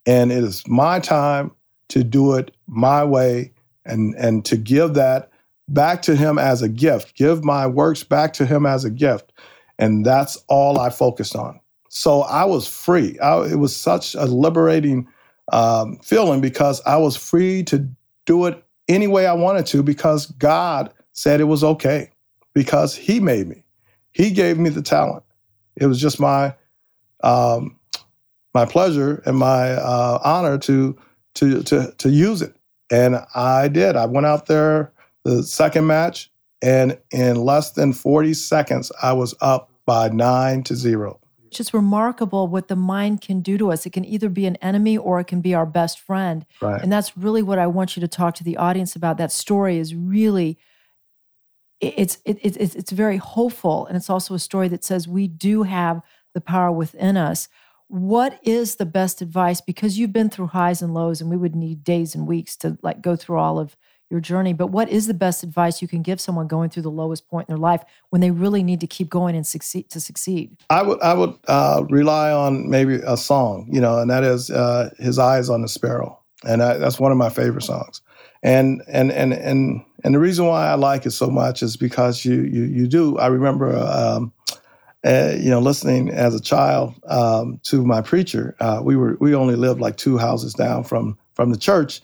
And 0.07 0.33
it 0.33 0.43
is 0.43 0.67
my 0.67 1.01
time 1.01 1.53
to 1.89 2.03
do 2.03 2.35
it 2.35 2.55
my 2.67 3.05
way 3.05 3.53
and, 3.85 4.15
and 4.15 4.45
to 4.47 4.57
give 4.57 4.95
that 4.95 5.31
back 5.69 6.03
to 6.03 6.17
Him 6.17 6.39
as 6.39 6.63
a 6.63 6.69
gift, 6.69 7.17
give 7.17 7.45
my 7.45 7.67
works 7.67 8.03
back 8.03 8.33
to 8.35 8.47
Him 8.47 8.67
as 8.67 8.85
a 8.85 8.91
gift. 8.91 9.33
And 9.79 10.05
that's 10.05 10.37
all 10.49 10.79
I 10.79 10.91
focused 10.91 11.37
on. 11.37 11.61
So 11.89 12.23
I 12.23 12.45
was 12.45 12.67
free. 12.67 13.19
I, 13.19 13.45
it 13.47 13.57
was 13.57 13.75
such 13.75 14.15
a 14.15 14.25
liberating 14.25 15.09
um, 15.53 15.99
feeling 15.99 16.41
because 16.41 16.81
I 16.87 16.97
was 16.97 17.17
free 17.17 17.63
to 17.65 17.89
do 18.25 18.47
it 18.47 18.63
any 18.89 19.07
way 19.07 19.27
I 19.27 19.33
wanted 19.33 19.67
to 19.67 19.83
because 19.83 20.27
God 20.27 20.93
said 21.13 21.41
it 21.41 21.45
was 21.45 21.65
okay 21.65 22.11
because 22.55 22.95
He 22.95 23.21
made 23.21 23.49
me. 23.49 23.63
He 24.13 24.31
gave 24.31 24.59
me 24.59 24.71
the 24.71 24.83
talent. 24.83 25.25
It 25.77 25.87
was 25.87 26.01
just 26.01 26.19
my 26.19 26.55
um, 27.23 27.79
my 28.55 28.65
pleasure 28.65 29.23
and 29.27 29.37
my 29.37 29.73
uh, 29.73 30.19
honor 30.25 30.59
to 30.59 30.97
to 31.35 31.63
to 31.65 31.93
to 31.99 32.11
use 32.11 32.41
it, 32.41 32.57
and 32.91 33.19
I 33.35 33.69
did. 33.69 33.97
I 33.97 34.07
went 34.07 34.27
out 34.27 34.47
there 34.47 34.93
the 35.27 35.43
second 35.43 35.87
match, 35.87 36.31
and 36.63 36.99
in 37.11 37.37
less 37.37 37.73
than 37.73 37.93
forty 37.93 38.33
seconds, 38.33 38.93
I 39.03 39.13
was 39.13 39.35
up 39.41 39.71
by 39.85 40.09
nine 40.09 40.63
to 40.65 40.77
zero. 40.77 41.19
It's 41.49 41.59
just 41.59 41.75
remarkable 41.75 42.49
what 42.49 42.69
the 42.69 42.77
mind 42.77 43.21
can 43.21 43.41
do 43.41 43.59
to 43.59 43.73
us. 43.73 43.87
It 43.87 43.93
can 43.93 44.05
either 44.05 44.29
be 44.29 44.47
an 44.47 44.57
enemy 44.57 44.97
or 44.97 45.21
it 45.21 45.27
can 45.27 45.41
be 45.41 45.55
our 45.55 45.67
best 45.67 46.01
friend. 46.01 46.45
Right. 46.61 46.83
And 46.83 46.93
that's 46.93 47.17
really 47.17 47.43
what 47.43 47.59
I 47.59 47.67
want 47.67 47.97
you 47.97 48.01
to 48.01 48.09
talk 48.09 48.35
to 48.37 48.45
the 48.45 48.57
audience 48.57 48.97
about. 48.97 49.17
That 49.19 49.33
story 49.33 49.79
is 49.79 49.95
really 49.95 50.59
it's 51.81 52.19
it, 52.25 52.39
it, 52.43 52.57
it's 52.57 52.75
it's 52.75 52.91
very 52.91 53.19
hopeful 53.19 53.87
and 53.87 53.97
it's 53.97 54.09
also 54.09 54.35
a 54.35 54.39
story 54.39 54.69
that 54.69 54.85
says 54.85 55.07
we 55.07 55.29
do 55.29 55.63
have 55.63 56.01
the 56.35 56.41
power 56.41 56.73
within 56.73 57.17
us 57.17 57.49
what 57.89 58.41
is 58.43 58.77
the 58.77 58.87
best 58.87 59.21
advice 59.21 59.61
because 59.61 59.99
you've 59.99 60.13
been 60.13 60.31
through 60.31 60.47
highs 60.47 60.83
and 60.83 60.95
lows 60.95 61.21
and 61.21 61.31
we 61.31 61.37
would 61.37 61.55
need 61.55 61.85
days 61.85 62.15
and 62.15 62.27
weeks 62.27 62.57
to 62.57 62.79
like 62.83 63.03
go 63.03 63.15
through 63.15 63.37
all 63.37 63.59
of 63.59 63.77
your 64.11 64.21
journey 64.21 64.53
but 64.53 64.69
what 64.69 64.89
is 64.89 65.07
the 65.07 65.15
best 65.15 65.43
advice 65.43 65.83
you 65.83 65.89
can 65.89 66.03
give 66.03 66.21
someone 66.21 66.47
going 66.47 66.71
through 66.71 66.83
the 66.83 66.91
lowest 66.91 67.29
point 67.29 67.49
in 67.49 67.55
their 67.55 67.61
life 67.61 67.83
when 68.11 68.21
they 68.21 68.31
really 68.31 68.63
need 68.63 68.81
to 68.81 68.87
keep 68.87 69.09
going 69.09 69.35
and 69.35 69.47
succeed 69.47 69.89
to 69.91 70.01
succeed 70.01 70.57
i 70.71 70.83
would 70.83 71.01
i 71.01 71.13
would 71.13 71.35
uh, 71.49 71.85
rely 71.91 72.31
on 72.31 72.69
maybe 72.69 73.01
a 73.07 73.17
song 73.17 73.69
you 73.71 73.81
know 73.81 73.99
and 73.99 74.11
that 74.11 74.25
is 74.25 74.51
uh, 74.51 74.91
his 74.99 75.19
eyes 75.19 75.49
on 75.49 75.63
the 75.63 75.69
sparrow 75.69 76.19
and 76.45 76.63
I, 76.63 76.77
that's 76.77 77.01
one 77.01 77.13
of 77.13 77.19
my 77.19 77.31
favorite 77.31 77.63
songs 77.63 78.03
and 78.43 78.83
and 78.87 79.11
and 79.11 79.33
and 79.33 79.85
and 80.05 80.15
the 80.15 80.19
reason 80.19 80.47
why 80.47 80.69
I 80.69 80.75
like 80.75 81.05
it 81.07 81.11
so 81.11 81.29
much 81.29 81.63
is 81.63 81.77
because 81.77 82.25
you 82.25 82.43
you 82.43 82.65
you 82.65 82.87
do. 82.87 83.19
I 83.19 83.27
remember, 83.27 83.77
um, 83.77 84.33
uh, 85.05 85.35
you 85.37 85.51
know, 85.51 85.59
listening 85.59 86.11
as 86.11 86.35
a 86.35 86.41
child 86.41 86.95
um, 87.09 87.61
to 87.65 87.85
my 87.85 88.03
preacher. 88.03 88.55
Uh, 88.61 88.81
we 88.85 88.97
were 88.97 89.17
we 89.21 89.35
only 89.35 89.57
lived 89.57 89.81
like 89.81 89.97
two 89.97 90.19
houses 90.19 90.55
down 90.55 90.85
from 90.85 91.19
from 91.35 91.51
the 91.51 91.59
church, 91.59 92.03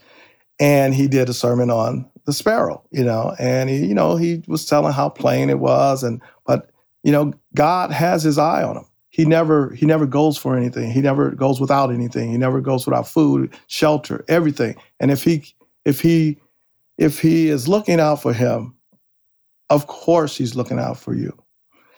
and 0.62 0.94
he 0.94 1.08
did 1.08 1.28
a 1.28 1.34
sermon 1.34 1.70
on 1.70 2.08
the 2.24 2.32
sparrow. 2.32 2.82
You 2.92 3.04
know, 3.04 3.34
and 3.38 3.68
he 3.68 3.84
you 3.84 3.94
know 3.94 4.16
he 4.16 4.42
was 4.46 4.64
telling 4.64 4.92
how 4.92 5.08
plain 5.08 5.50
it 5.50 5.58
was, 5.58 6.04
and 6.04 6.22
but 6.46 6.70
you 7.02 7.10
know 7.12 7.34
God 7.54 7.90
has 7.90 8.22
His 8.22 8.38
eye 8.38 8.62
on 8.62 8.76
him. 8.76 8.86
He 9.10 9.24
never 9.24 9.74
he 9.74 9.84
never 9.84 10.06
goes 10.06 10.38
for 10.38 10.56
anything. 10.56 10.90
He 10.90 11.02
never 11.02 11.32
goes 11.32 11.60
without 11.60 11.92
anything. 11.92 12.30
He 12.30 12.38
never 12.38 12.60
goes 12.60 12.86
without 12.86 13.08
food, 13.08 13.52
shelter, 13.66 14.24
everything. 14.28 14.76
And 15.00 15.10
if 15.10 15.24
he 15.24 15.44
if 15.84 16.00
he 16.00 16.38
if 16.96 17.20
he 17.20 17.48
is 17.48 17.66
looking 17.66 17.98
out 17.98 18.22
for 18.22 18.32
him, 18.32 18.74
of 19.68 19.88
course 19.88 20.36
he's 20.36 20.54
looking 20.54 20.78
out 20.78 20.98
for 20.98 21.12
you. 21.12 21.36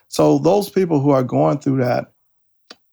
So 0.08 0.38
those 0.38 0.70
people 0.70 1.00
who 1.00 1.10
are 1.10 1.22
going 1.22 1.58
through 1.58 1.78
that, 1.84 2.12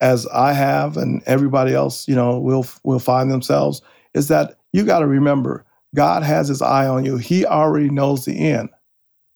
as 0.02 0.28
I 0.28 0.54
have 0.54 0.98
and 0.98 1.24
everybody 1.26 1.74
else, 1.74 2.08
you 2.08 2.16
know, 2.16 2.40
will 2.40 2.66
will 2.84 3.00
find 3.00 3.32
themselves, 3.32 3.82
is 4.14 4.28
that 4.28 4.58
you 4.74 4.86
got 4.86 5.00
to 5.00 5.08
remember 5.08 5.66
God 5.94 6.24
has 6.24 6.48
his 6.48 6.62
eye 6.62 6.88
on 6.88 7.06
you. 7.06 7.18
He 7.18 7.46
already 7.46 7.90
knows 7.90 8.26
the 8.26 8.38
end. 8.38 8.70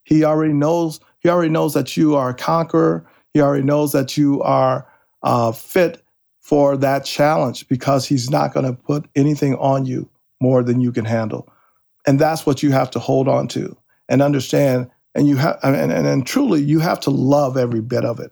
He 0.04 0.24
already 0.24 0.54
knows, 0.54 1.00
he 1.20 1.30
already 1.30 1.50
knows 1.50 1.74
that 1.74 1.98
you 1.98 2.16
are 2.16 2.30
a 2.30 2.34
conqueror. 2.34 3.06
He 3.34 3.42
already 3.42 3.64
knows 3.64 3.92
that 3.92 4.16
you 4.16 4.42
are 4.44 4.88
uh, 5.24 5.52
fit 5.52 6.04
for 6.40 6.78
that 6.78 7.04
challenge 7.04 7.68
because 7.68 8.08
he's 8.08 8.30
not 8.30 8.54
going 8.54 8.66
to 8.66 8.74
put 8.74 9.10
anything 9.16 9.56
on 9.56 9.86
you 9.86 10.10
more 10.40 10.64
than 10.64 10.80
you 10.80 10.92
can 10.92 11.06
handle. 11.06 11.52
And 12.08 12.20
that's 12.20 12.46
what 12.46 12.62
you 12.62 12.72
have 12.72 12.92
to 12.92 13.00
hold 13.00 13.28
on 13.28 13.48
to 13.50 13.76
and 14.08 14.22
understand. 14.22 14.90
And 15.16 15.28
you 15.28 15.38
have, 15.38 15.58
and, 15.64 15.92
and, 15.92 16.08
and 16.08 16.28
truly, 16.28 16.62
you 16.62 16.80
have 16.80 17.00
to 17.02 17.10
love 17.10 17.58
every 17.58 17.82
bit 17.82 18.06
of 18.06 18.20
it. 18.20 18.32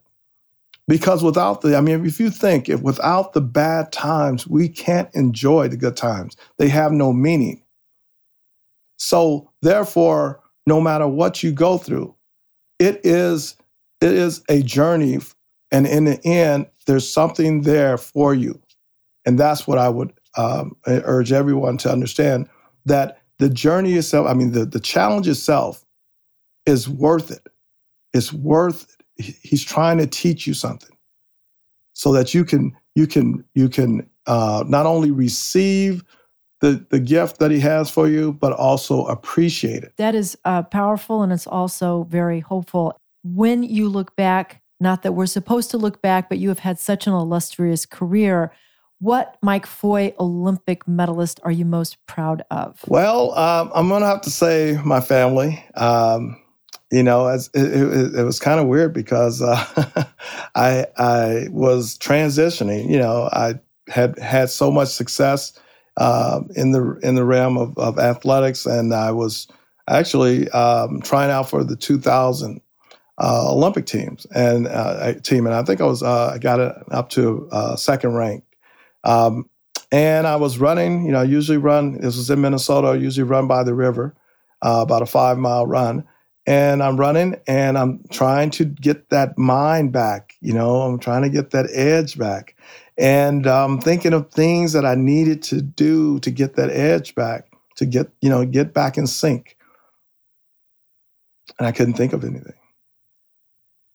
Because 0.87 1.23
without 1.23 1.61
the, 1.61 1.77
I 1.77 1.81
mean, 1.81 2.05
if 2.05 2.19
you 2.19 2.29
think, 2.29 2.67
if 2.67 2.81
without 2.81 3.33
the 3.33 3.41
bad 3.41 3.91
times, 3.91 4.45
we 4.47 4.67
can't 4.67 5.09
enjoy 5.13 5.69
the 5.69 5.77
good 5.77 5.95
times, 5.95 6.35
they 6.57 6.67
have 6.67 6.91
no 6.91 7.13
meaning. 7.13 7.63
So, 8.97 9.49
therefore, 9.61 10.41
no 10.65 10.81
matter 10.81 11.07
what 11.07 11.41
you 11.41 11.51
go 11.51 11.77
through, 11.77 12.15
it 12.79 13.01
is 13.03 13.55
it 14.01 14.11
is 14.11 14.43
a 14.49 14.61
journey, 14.61 15.19
and 15.71 15.87
in 15.87 16.03
the 16.05 16.25
end, 16.25 16.67
there's 16.85 17.09
something 17.09 17.61
there 17.61 17.97
for 17.97 18.33
you, 18.33 18.61
and 19.25 19.39
that's 19.39 19.65
what 19.65 19.77
I 19.77 19.87
would 19.87 20.11
um, 20.37 20.75
urge 20.85 21.31
everyone 21.31 21.77
to 21.79 21.91
understand 21.91 22.49
that 22.85 23.21
the 23.39 23.49
journey 23.49 23.93
itself, 23.93 24.27
I 24.27 24.33
mean, 24.33 24.51
the, 24.51 24.65
the 24.65 24.79
challenge 24.79 25.27
itself 25.27 25.85
is 26.65 26.87
worth 26.89 27.31
it. 27.31 27.47
It's 28.13 28.33
worth 28.33 28.83
it. 28.83 29.02
He's 29.17 29.63
trying 29.63 29.97
to 29.99 30.07
teach 30.07 30.47
you 30.47 30.53
something 30.53 30.95
so 31.93 32.11
that 32.13 32.33
you 32.33 32.43
can 32.43 32.75
you 32.95 33.07
can 33.07 33.43
you 33.53 33.69
can 33.69 34.09
uh, 34.25 34.63
not 34.67 34.85
only 34.85 35.11
receive 35.11 36.03
the 36.61 36.85
the 36.89 36.99
gift 36.99 37.39
that 37.39 37.51
he 37.51 37.59
has 37.59 37.89
for 37.89 38.07
you, 38.07 38.33
but 38.33 38.53
also 38.53 39.05
appreciate 39.05 39.83
it. 39.83 39.93
That 39.97 40.15
is 40.15 40.37
uh, 40.45 40.63
powerful, 40.63 41.21
and 41.21 41.31
it's 41.31 41.47
also 41.47 42.03
very 42.09 42.39
hopeful. 42.39 42.97
When 43.23 43.63
you 43.63 43.89
look 43.89 44.15
back, 44.15 44.61
not 44.79 45.03
that 45.03 45.13
we're 45.13 45.25
supposed 45.25 45.71
to 45.71 45.77
look 45.77 46.01
back, 46.01 46.29
but 46.29 46.39
you 46.39 46.49
have 46.49 46.59
had 46.59 46.79
such 46.79 47.07
an 47.07 47.13
illustrious 47.13 47.85
career. 47.85 48.51
What 48.99 49.37
Mike 49.41 49.65
Foy 49.65 50.13
Olympic 50.19 50.87
medalist 50.87 51.39
are 51.43 51.51
you 51.51 51.65
most 51.65 51.97
proud 52.07 52.43
of? 52.49 52.79
Well, 52.87 53.37
um, 53.37 53.69
I'm 53.75 53.89
going 53.89 54.01
to 54.01 54.07
have 54.07 54.21
to 54.21 54.29
say 54.29 54.79
my 54.85 55.01
family. 55.01 55.61
Um, 55.75 56.37
you 56.93 57.03
know, 57.03 57.27
it, 57.29 57.49
it, 57.55 58.15
it 58.15 58.23
was 58.23 58.39
kind 58.39 58.59
of 58.59 58.67
weird 58.67 58.93
because 58.93 59.41
uh, 59.41 60.05
I 60.55 60.87
I 60.97 61.47
was 61.51 61.97
transitioning. 61.99 62.89
You 62.89 62.99
know, 62.99 63.29
I 63.33 63.55
had 63.89 64.19
had 64.19 64.49
so 64.51 64.71
much 64.71 64.89
success 64.89 65.59
uh, 65.97 66.41
in 66.55 66.71
the 66.73 66.99
in 67.03 67.15
the 67.15 67.25
realm 67.25 67.57
of, 67.57 67.77
of 67.79 67.99
athletics, 67.99 68.65
and 68.67 68.93
I 68.93 69.11
was 69.11 69.47
actually 69.89 70.49
um, 70.51 71.01
trying 71.01 71.31
out 71.31 71.49
for 71.49 71.63
the 71.63 71.77
2000 71.77 72.61
uh, 73.19 73.51
Olympic 73.53 73.87
teams 73.87 74.27
and 74.35 74.67
uh, 74.67 75.13
team, 75.21 75.47
and 75.47 75.55
I 75.55 75.63
think 75.63 75.81
I 75.81 75.85
was 75.85 76.03
uh, 76.03 76.31
I 76.35 76.39
got 76.39 76.59
it 76.61 76.75
up 76.91 77.09
to 77.11 77.49
uh, 77.51 77.77
second 77.77 78.15
rank 78.15 78.43
um, 79.05 79.49
and 79.91 80.27
I 80.27 80.37
was 80.37 80.59
running, 80.59 81.05
you 81.05 81.13
know, 81.13 81.21
I 81.21 81.25
usually 81.25 81.59
run, 81.59 81.99
this 82.01 82.17
was 82.17 82.29
in 82.31 82.41
Minnesota, 82.41 82.89
I 82.89 82.95
usually 82.95 83.25
run 83.29 83.47
by 83.47 83.63
the 83.63 83.75
river, 83.75 84.15
about 84.63 85.03
a 85.03 85.07
five 85.07 85.39
mile 85.39 85.67
run. 85.67 86.05
And 86.45 86.83
I'm 86.83 86.97
running 86.97 87.37
and 87.47 87.77
I'm 87.77 88.03
trying 88.11 88.49
to 88.51 88.65
get 88.65 89.09
that 89.09 89.37
mind 89.37 89.93
back, 89.93 90.35
you 90.41 90.53
know, 90.53 90.81
I'm 90.81 90.99
trying 90.99 91.21
to 91.21 91.29
get 91.29 91.51
that 91.51 91.69
edge 91.73 92.17
back. 92.17 92.55
And 92.97 93.47
I'm 93.47 93.73
um, 93.73 93.81
thinking 93.81 94.13
of 94.13 94.29
things 94.31 94.73
that 94.73 94.85
I 94.85 94.95
needed 94.95 95.41
to 95.43 95.61
do 95.61 96.19
to 96.19 96.29
get 96.29 96.55
that 96.57 96.69
edge 96.69 97.15
back, 97.15 97.47
to 97.77 97.85
get, 97.85 98.11
you 98.21 98.29
know, 98.29 98.45
get 98.45 98.73
back 98.73 98.97
in 98.97 99.07
sync. 99.07 99.57
And 101.57 101.67
I 101.67 101.71
couldn't 101.71 101.93
think 101.93 102.13
of 102.13 102.23
anything. 102.23 102.53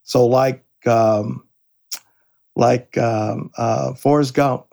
So, 0.02 0.26
like, 0.26 0.64
um, 0.86 1.46
like 2.56 2.98
um, 2.98 3.50
uh, 3.56 3.94
Forrest 3.94 4.34
Gump, 4.34 4.66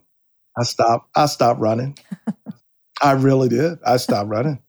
I 0.57 0.63
stopped. 0.63 1.09
I 1.15 1.25
stopped 1.27 1.59
running. 1.59 1.97
I 3.01 3.11
really 3.11 3.49
did. 3.49 3.77
I 3.85 3.97
stopped 3.97 4.29
running. 4.29 4.59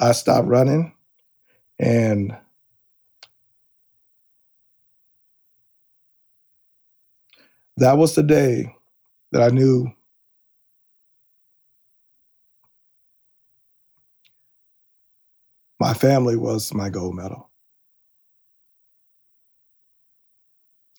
I 0.00 0.12
stopped 0.12 0.48
running, 0.48 0.92
and 1.78 2.36
that 7.76 7.98
was 7.98 8.14
the 8.14 8.22
day 8.22 8.74
that 9.32 9.42
I 9.42 9.48
knew 9.48 9.90
my 15.80 15.92
family 15.94 16.36
was 16.36 16.72
my 16.72 16.88
gold 16.88 17.14
medal. 17.16 17.50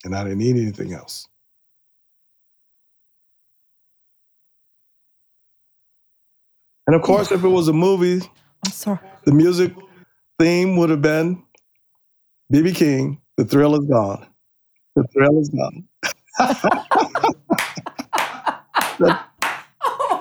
And 0.03 0.15
I 0.15 0.23
didn't 0.23 0.37
need 0.39 0.57
anything 0.57 0.93
else. 0.93 1.27
And 6.85 6.95
of 6.95 7.01
course, 7.01 7.31
if 7.31 7.43
it 7.43 7.47
was 7.47 7.67
a 7.67 7.73
movie, 7.73 8.21
I'm 8.63 8.71
sorry. 8.71 8.99
the 9.23 9.33
music 9.33 9.73
theme 10.39 10.77
would 10.77 10.89
have 10.89 11.01
been 11.01 11.43
BB 12.51 12.75
King, 12.75 13.21
The 13.37 13.45
Thrill 13.45 13.75
Is 13.75 13.87
Gone. 13.87 14.25
The 14.95 15.03
Thrill 15.13 15.39
Is 15.39 15.49
Gone. 15.49 15.87
oh 16.39 16.55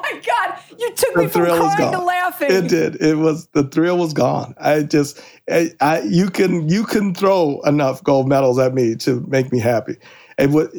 my 0.02 0.20
God. 0.26 0.58
You 0.78 0.92
took 0.94 1.14
The 1.14 1.22
me 1.22 1.28
from 1.28 1.46
crying 1.46 1.92
to 1.92 1.98
laughing. 1.98 2.50
It 2.50 2.68
did. 2.68 3.02
It 3.02 3.16
was 3.16 3.46
the 3.48 3.64
thrill 3.64 3.98
was 3.98 4.12
gone. 4.12 4.54
I 4.60 4.82
just, 4.82 5.20
I, 5.50 5.70
I, 5.80 6.00
you 6.02 6.30
can, 6.30 6.68
you 6.68 6.84
can 6.84 7.14
throw 7.14 7.60
enough 7.62 8.02
gold 8.04 8.28
medals 8.28 8.58
at 8.58 8.74
me 8.74 8.94
to 8.96 9.20
make 9.28 9.50
me 9.52 9.58
happy. 9.58 9.96
It 10.38 10.50
would, 10.50 10.70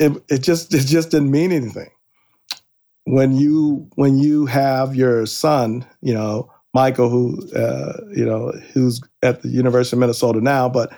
it, 0.00 0.12
it 0.28 0.42
just, 0.42 0.74
it 0.74 0.86
just 0.86 1.10
didn't 1.10 1.30
mean 1.30 1.52
anything. 1.52 1.90
When 3.06 3.36
you, 3.36 3.88
when 3.96 4.18
you 4.18 4.46
have 4.46 4.96
your 4.96 5.26
son, 5.26 5.84
you 6.00 6.14
know, 6.14 6.50
Michael, 6.74 7.08
who, 7.08 7.48
uh, 7.56 8.00
you 8.14 8.24
know, 8.24 8.52
who's 8.72 9.00
at 9.22 9.42
the 9.42 9.48
University 9.48 9.96
of 9.96 10.00
Minnesota 10.00 10.40
now, 10.40 10.68
but 10.68 10.92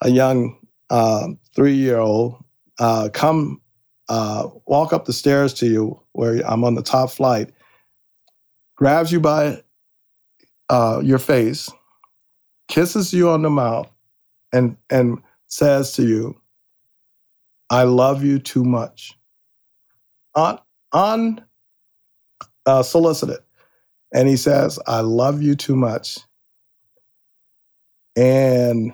a 0.00 0.10
young 0.10 0.58
um, 0.90 1.38
three-year-old 1.54 2.44
uh, 2.80 3.08
come 3.14 3.60
uh, 4.08 4.48
walk 4.66 4.92
up 4.92 5.04
the 5.04 5.12
stairs 5.12 5.54
to 5.54 5.66
you 5.66 6.02
where 6.12 6.42
I'm 6.46 6.64
on 6.64 6.74
the 6.74 6.82
top 6.82 7.10
flight 7.10 7.52
grabs 8.76 9.12
you 9.12 9.20
by 9.20 9.62
uh, 10.68 11.00
your 11.04 11.18
face, 11.18 11.70
kisses 12.68 13.12
you 13.12 13.30
on 13.30 13.42
the 13.42 13.50
mouth, 13.50 13.88
and 14.52 14.76
and 14.90 15.18
says 15.46 15.92
to 15.92 16.02
you, 16.02 16.34
"I 17.70 17.84
love 17.84 18.24
you 18.24 18.40
too 18.40 18.64
much." 18.64 19.16
Un 20.34 20.58
un 20.92 21.44
uh, 22.66 22.82
solicited, 22.82 23.38
and 24.12 24.28
he 24.28 24.36
says, 24.36 24.78
"I 24.86 25.00
love 25.00 25.42
you 25.42 25.54
too 25.54 25.76
much." 25.76 26.18
And 28.16 28.92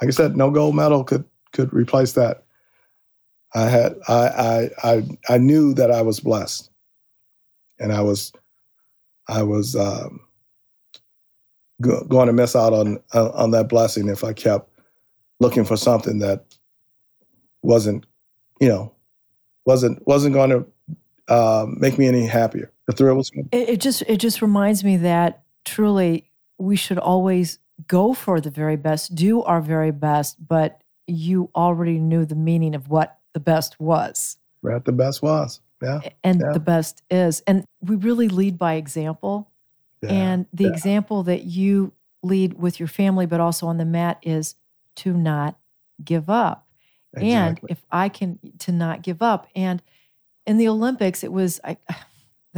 like 0.00 0.08
I 0.08 0.10
said, 0.10 0.36
no 0.36 0.50
gold 0.50 0.76
medal 0.76 1.04
could 1.04 1.24
could 1.52 1.72
replace 1.72 2.12
that. 2.12 2.44
I 3.54 3.64
had 3.68 3.94
I 4.08 4.28
I 4.28 4.70
I, 4.84 5.08
I 5.28 5.38
knew 5.38 5.74
that 5.74 5.90
I 5.90 6.02
was 6.02 6.20
blessed, 6.20 6.70
and 7.78 7.92
I 7.92 8.02
was 8.02 8.32
I 9.28 9.42
was 9.42 9.74
um, 9.74 10.20
go, 11.80 12.04
going 12.04 12.26
to 12.28 12.32
miss 12.32 12.54
out 12.54 12.72
on 12.72 12.98
on 13.12 13.30
on 13.32 13.50
that 13.52 13.68
blessing 13.68 14.08
if 14.08 14.24
I 14.24 14.32
kept 14.32 14.70
looking 15.40 15.64
for 15.64 15.76
something 15.76 16.18
that 16.18 16.44
wasn't, 17.62 18.06
you 18.60 18.68
know, 18.68 18.92
wasn't 19.64 20.06
wasn't 20.06 20.34
going 20.34 20.50
to 20.50 20.66
uh, 21.28 21.66
make 21.68 21.98
me 21.98 22.06
any 22.06 22.26
happier. 22.26 22.72
The 22.88 22.92
thrill 22.94 23.16
was 23.16 23.30
gone. 23.30 23.48
it, 23.52 23.68
it 23.68 23.80
just 23.80 24.02
it 24.08 24.16
just 24.16 24.42
reminds 24.42 24.82
me 24.82 24.96
that 24.96 25.42
truly 25.64 26.28
we 26.58 26.74
should 26.74 26.98
always 26.98 27.58
go 27.86 28.12
for 28.14 28.40
the 28.40 28.50
very 28.50 28.76
best, 28.76 29.14
do 29.14 29.42
our 29.42 29.60
very 29.60 29.92
best, 29.92 30.36
but 30.44 30.82
you 31.06 31.48
already 31.54 31.98
knew 32.00 32.24
the 32.24 32.34
meaning 32.34 32.74
of 32.74 32.88
what 32.88 33.18
the 33.34 33.40
best 33.40 33.78
was 33.78 34.36
Right, 34.62 34.84
the 34.84 34.90
best 34.92 35.22
was. 35.22 35.60
Yeah. 35.80 36.00
and 36.24 36.40
Yeah. 36.40 36.52
the 36.52 36.60
best 36.60 37.02
is. 37.10 37.40
And 37.46 37.64
we 37.80 37.94
really 37.94 38.28
lead 38.28 38.58
by 38.58 38.74
example. 38.74 39.48
yeah. 40.02 40.10
And 40.10 40.46
the 40.52 40.64
yeah. 40.64 40.70
example 40.70 41.22
that 41.24 41.44
you 41.44 41.92
lead 42.24 42.54
with 42.54 42.80
your 42.80 42.88
family, 42.88 43.26
but 43.26 43.38
also 43.38 43.68
on 43.68 43.76
the 43.76 43.84
mat, 43.84 44.18
is 44.22 44.56
to 44.96 45.12
not 45.12 45.56
give 46.02 46.28
up. 46.28 46.66
And 47.14 47.60
if 47.68 47.84
I 47.92 48.08
can, 48.08 48.38
to 48.60 48.72
not 48.72 49.02
give 49.02 49.22
up. 49.22 49.46
And 49.54 49.80
in 50.46 50.56
the 50.58 50.68
Olympics, 50.68 51.22
it 51.22 51.32
was 51.32 51.60
I, 51.62 51.76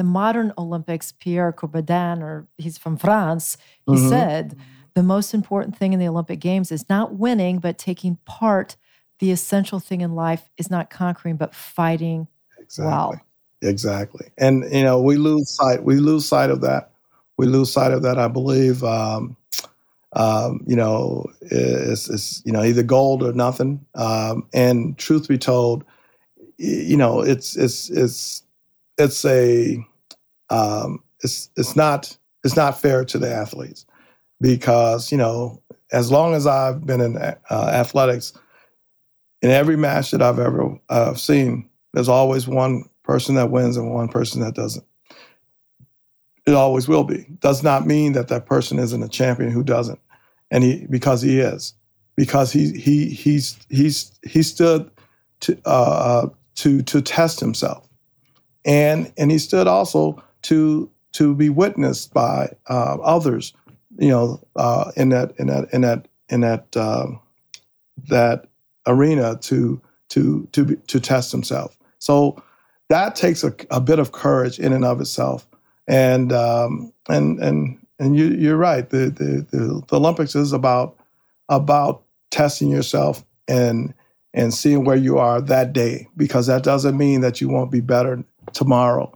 the 0.01 0.05
modern 0.05 0.51
Olympics, 0.57 1.13
Pierre 1.13 1.53
Coubertin, 1.53 2.23
or 2.23 2.49
he's 2.57 2.79
from 2.79 2.97
France, 2.97 3.59
he 3.85 3.97
Mhm. 3.97 4.09
said, 4.09 4.57
the 4.95 5.03
most 5.03 5.35
important 5.35 5.77
thing 5.77 5.93
in 5.93 5.99
the 6.01 6.09
Olympic 6.09 6.41
Games 6.41 6.73
is 6.73 6.89
not 6.89 7.17
winning, 7.17 7.59
but 7.59 7.77
taking 7.77 8.17
part. 8.25 8.77
The 9.19 9.31
essential 9.31 9.79
thing 9.79 10.01
in 10.01 10.15
life 10.15 10.49
is 10.57 10.71
not 10.71 10.89
conquering, 10.89 11.37
but 11.37 11.55
fighting 11.55 12.29
Exactly. 12.59 12.91
well. 12.91 13.21
Exactly. 13.61 14.31
And 14.39 14.65
you 14.73 14.83
know, 14.83 15.03
we 15.03 15.17
lose 15.17 15.51
sight. 15.51 15.85
We 15.85 15.97
lose 15.97 16.25
sight 16.25 16.49
of 16.49 16.63
that. 16.63 16.93
We 17.37 17.45
lose 17.45 17.71
sight 17.71 17.93
of 17.93 18.01
that. 18.01 18.19
I 18.19 18.29
believe. 18.29 18.83
Um, 18.83 19.37
um, 20.15 20.61
you 20.67 20.77
know, 20.77 21.27
it's, 21.43 22.09
it's 22.09 22.43
you 22.47 22.53
know 22.53 22.65
either 22.65 22.83
gold 22.83 23.23
or 23.23 23.35
nothing. 23.35 23.85
Um, 23.97 24.49
and 24.55 24.97
truth 24.97 25.29
be 25.29 25.37
told, 25.37 25.85
you 26.57 26.97
know, 26.97 27.21
it's 27.21 27.55
it's 27.55 27.91
it's 27.91 28.43
it's 28.99 29.25
a 29.25 29.79
um, 30.51 31.03
it's 31.23 31.51
it's 31.57 31.77
not 31.77 32.17
it's 32.45 32.57
not 32.57 32.81
fair 32.81 33.05
to 33.05 33.19
the 33.19 33.33
athletes 33.33 33.87
because 34.41 35.11
you 35.11 35.19
know 35.19 35.63
as 35.93 36.11
long 36.11 36.35
as 36.35 36.47
I've 36.47 36.87
been 36.87 37.01
in 37.01 37.17
uh, 37.17 37.37
athletics, 37.51 38.33
in 39.43 39.51
every 39.51 39.77
match 39.77 40.11
that 40.11 40.23
I've 40.23 40.39
ever 40.39 40.79
uh, 40.89 41.15
seen, 41.15 41.69
there's 41.93 42.09
always 42.09 42.47
one 42.47 42.85
person 43.03 43.35
that 43.35 43.51
wins 43.51 43.77
and 43.77 43.93
one 43.93 44.09
person 44.09 44.41
that 44.43 44.55
doesn't. 44.55 44.85
It 46.47 46.55
always 46.55 46.89
will 46.89 47.05
be. 47.05 47.27
Does 47.41 47.63
not 47.63 47.87
mean 47.87 48.13
that 48.13 48.29
that 48.29 48.47
person 48.47 48.79
isn't 48.79 49.03
a 49.03 49.09
champion 49.09 49.51
who 49.51 49.63
doesn't, 49.63 49.99
and 50.51 50.65
he 50.65 50.87
because 50.89 51.23
he 51.23 51.41
is, 51.41 51.75
because 52.17 52.53
he 52.53 52.73
he 52.73 53.09
he's 53.09 53.59
he's 53.69 54.13
he 54.23 54.43
stood 54.43 54.91
to 55.41 55.59
uh, 55.65 56.29
to 56.57 56.83
to 56.83 57.03
test 57.03 57.41
himself, 57.41 57.89
and 58.65 59.13
and 59.17 59.31
he 59.31 59.39
stood 59.39 59.67
also 59.67 60.23
to 60.43 60.91
to 61.13 61.35
be 61.35 61.49
witnessed 61.49 62.15
by 62.15 62.49
uh, 62.69 62.97
others, 63.03 63.53
you 63.99 64.09
know, 64.09 64.41
uh, 64.57 64.93
in 64.97 65.09
that 65.11 65.33
in 65.39 65.49
that 65.49 65.73
in 65.73 65.81
that 65.83 66.09
in 66.29 66.41
that 66.41 66.77
um, 66.77 67.21
that 68.09 68.47
arena 68.87 69.37
to 69.43 69.81
to 70.11 70.49
to 70.53 70.65
be, 70.65 70.77
to 70.77 71.01
test 71.01 71.33
himself. 71.33 71.77
So 71.99 72.43
that 72.89 73.15
takes 73.15 73.45
a, 73.45 73.55
a 73.71 73.81
bit 73.81 73.99
of 73.99 74.13
courage 74.13 74.59
in 74.59 74.73
and 74.73 74.85
of 74.85 75.01
itself. 75.01 75.47
And 75.87 76.33
um, 76.33 76.93
and 77.09 77.39
and 77.41 77.87
and 77.99 78.17
you 78.17 78.27
you're 78.27 78.57
right. 78.57 78.89
The, 78.89 79.11
the 79.11 79.47
the 79.51 79.83
the 79.89 79.97
Olympics 79.97 80.35
is 80.35 80.53
about 80.53 80.97
about 81.49 82.03
testing 82.31 82.71
yourself 82.71 83.25
and 83.49 83.95
and 84.33 84.55
seeing 84.55 84.85
where 84.85 84.97
you 84.97 85.19
are 85.19 85.41
that 85.41 85.73
day 85.73 86.07
because 86.17 86.47
that 86.47 86.63
doesn't 86.63 86.97
mean 86.97 87.21
that 87.23 87.41
you 87.41 87.49
won't 87.49 87.73
be 87.73 87.81
better 87.81 88.23
tomorrow. 88.53 89.13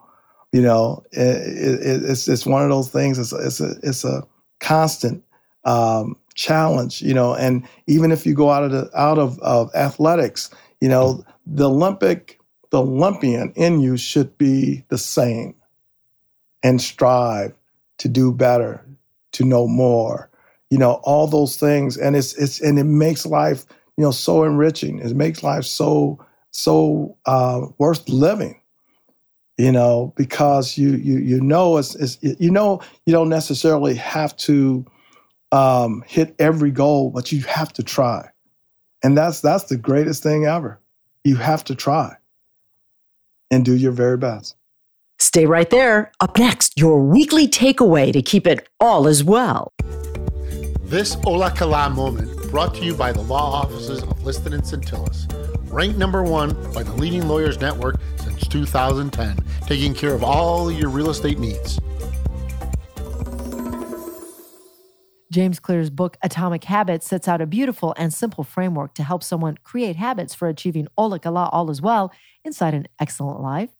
You 0.55 0.63
know, 0.63 1.03
it, 1.11 1.19
it, 1.19 2.05
it's 2.05 2.29
it's 2.29 2.47
one 2.47 2.63
of 2.63 2.71
those 2.71 2.89
things. 2.89 3.19
It's 3.19 3.33
a, 3.33 3.45
it's 3.45 3.61
a 3.61 3.75
it's 3.83 4.05
a 4.05 4.23
constant 4.61 5.25
um, 5.65 6.17
challenge. 6.37 7.03
You 7.03 7.13
know, 7.13 7.35
and 7.35 7.67
even 7.89 8.13
if 8.13 8.25
you 8.25 8.35
go 8.35 8.51
out 8.53 8.63
of 8.63 8.71
the 8.71 8.89
out 8.97 9.19
of, 9.19 9.37
of 9.41 9.75
athletics, 9.75 10.51
you 10.81 10.89
know, 10.89 11.25
the 11.45 11.69
Olympic 11.69 12.39
the 12.71 12.83
Olympian 12.83 13.53
in 13.57 13.81
you 13.81 13.97
should 13.97 14.39
be 14.39 14.85
the 14.91 14.97
same 14.97 15.57
and 16.63 16.81
strive 16.81 17.53
to 17.99 18.09
do 18.09 18.31
better, 18.33 18.81
to 19.33 19.45
know 19.45 19.67
more, 19.67 20.31
you 20.71 20.79
know, 20.79 21.01
all 21.03 21.27
those 21.27 21.57
things. 21.57 21.97
And 21.97 22.15
it's 22.15 22.33
it's 22.35 22.61
and 22.61 22.79
it 22.79 22.85
makes 22.85 23.27
life, 23.27 23.65
you 23.97 24.05
know, 24.05 24.13
so 24.13 24.45
enriching. 24.45 25.01
It 25.01 25.17
makes 25.17 25.43
life 25.43 25.65
so 25.65 26.25
so 26.53 27.17
uh, 27.27 27.67
worth 27.79 28.09
living. 28.09 28.61
You 29.57 29.71
know, 29.71 30.13
because 30.17 30.77
you 30.77 30.91
you 30.93 31.19
you 31.19 31.41
know 31.41 31.77
it's, 31.77 31.95
it's 31.95 32.19
you 32.23 32.51
know 32.51 32.81
you 33.07 33.13
don't 33.13 33.29
necessarily 33.29 33.95
have 33.95 34.37
to 34.39 34.85
um, 35.53 36.03
hit 36.07 36.35
every 36.41 36.73
goal, 36.73 37.11
but 37.11 37.31
you 37.31 37.43
have 37.43 37.73
to 37.75 37.83
try, 37.85 38.29
and 39.05 39.17
that's 39.17 39.41
that's 39.41 39.65
the 39.65 39.77
greatest 39.77 40.25
thing 40.25 40.47
ever. 40.47 40.81
You 41.23 41.37
have 41.37 41.63
to 41.65 41.75
try 41.77 42.17
and 43.51 43.65
do 43.65 43.77
your 43.77 43.93
very 43.93 44.17
best. 44.17 44.57
Stay 45.21 45.47
right 45.47 45.71
there. 45.71 46.11
Up 46.21 46.37
next, 46.39 46.79
your 46.79 47.01
weekly 47.01 47.47
takeaway 47.47 48.13
to 48.13 48.21
keep 48.21 48.47
it 48.47 48.69
all 48.81 49.07
as 49.07 49.23
well. 49.23 49.73
This 50.83 51.17
Ola 51.25 51.51
Kala 51.51 51.91
moment 51.91 52.51
brought 52.51 52.75
to 52.75 52.85
you 52.85 52.95
by 52.95 53.13
the 53.13 53.23
law 53.23 53.53
offices 53.63 54.03
of 54.03 54.23
Liston 54.23 54.53
and 54.53 54.63
Centillus. 54.63 55.27
Ranked 55.73 55.99
number 55.99 56.23
one 56.23 56.51
by 56.73 56.83
the 56.83 56.93
leading 56.93 57.27
lawyers 57.27 57.61
network 57.61 57.97
since 58.35 58.45
since 58.45 58.53
2010, 58.53 59.39
taking 59.67 59.95
care 59.95 60.15
of 60.15 60.25
all 60.25 60.71
your 60.71 60.89
real 60.89 61.11
estate 61.11 61.39
needs. 61.39 61.79
James 65.33 65.59
Clear's 65.59 65.91
book, 65.91 66.17
Atomic 66.23 66.65
Habits, 66.65 67.09
sets 67.09 67.27
out 67.27 67.41
a 67.41 67.47
beautiful 67.47 67.93
and 67.97 68.15
simple 68.15 68.45
framework 68.45 68.95
to 68.95 69.03
help 69.03 69.25
someone 69.25 69.59
create 69.65 69.97
habits 69.97 70.33
for 70.33 70.49
achieving 70.49 70.87
Ola 70.97 71.19
Kala 71.19 71.49
all 71.51 71.71
as 71.71 71.83
well 71.83 72.13
inside 72.45 72.73
an 72.73 72.87
excellent 73.01 73.41
life. 73.41 73.71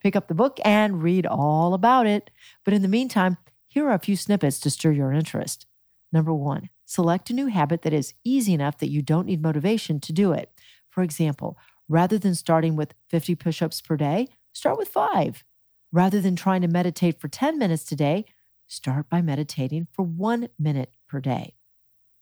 Pick 0.00 0.16
up 0.16 0.28
the 0.28 0.34
book 0.34 0.58
and 0.64 1.02
read 1.02 1.26
all 1.26 1.74
about 1.74 2.06
it. 2.06 2.30
But 2.64 2.72
in 2.72 2.82
the 2.82 2.88
meantime, 2.88 3.36
here 3.68 3.86
are 3.88 3.94
a 3.94 3.98
few 3.98 4.16
snippets 4.16 4.58
to 4.60 4.70
stir 4.70 4.92
your 4.92 5.12
interest. 5.12 5.66
Number 6.12 6.32
one, 6.32 6.70
select 6.86 7.28
a 7.30 7.34
new 7.34 7.46
habit 7.46 7.82
that 7.82 7.92
is 7.92 8.14
easy 8.24 8.54
enough 8.54 8.78
that 8.78 8.90
you 8.90 9.02
don't 9.02 9.26
need 9.26 9.42
motivation 9.42 10.00
to 10.00 10.12
do 10.12 10.32
it. 10.32 10.50
For 10.90 11.02
example, 11.02 11.58
rather 11.88 12.18
than 12.18 12.34
starting 12.34 12.76
with 12.76 12.94
50 13.10 13.34
push 13.34 13.62
ups 13.62 13.80
per 13.80 13.96
day, 13.96 14.28
start 14.52 14.78
with 14.78 14.88
five. 14.88 15.44
Rather 15.92 16.20
than 16.20 16.36
trying 16.36 16.62
to 16.62 16.68
meditate 16.68 17.20
for 17.20 17.28
10 17.28 17.58
minutes 17.58 17.84
today, 17.84 18.24
start 18.66 19.08
by 19.10 19.20
meditating 19.20 19.86
for 19.92 20.02
one 20.04 20.48
minute 20.58 20.92
per 21.08 21.20
day. 21.20 21.54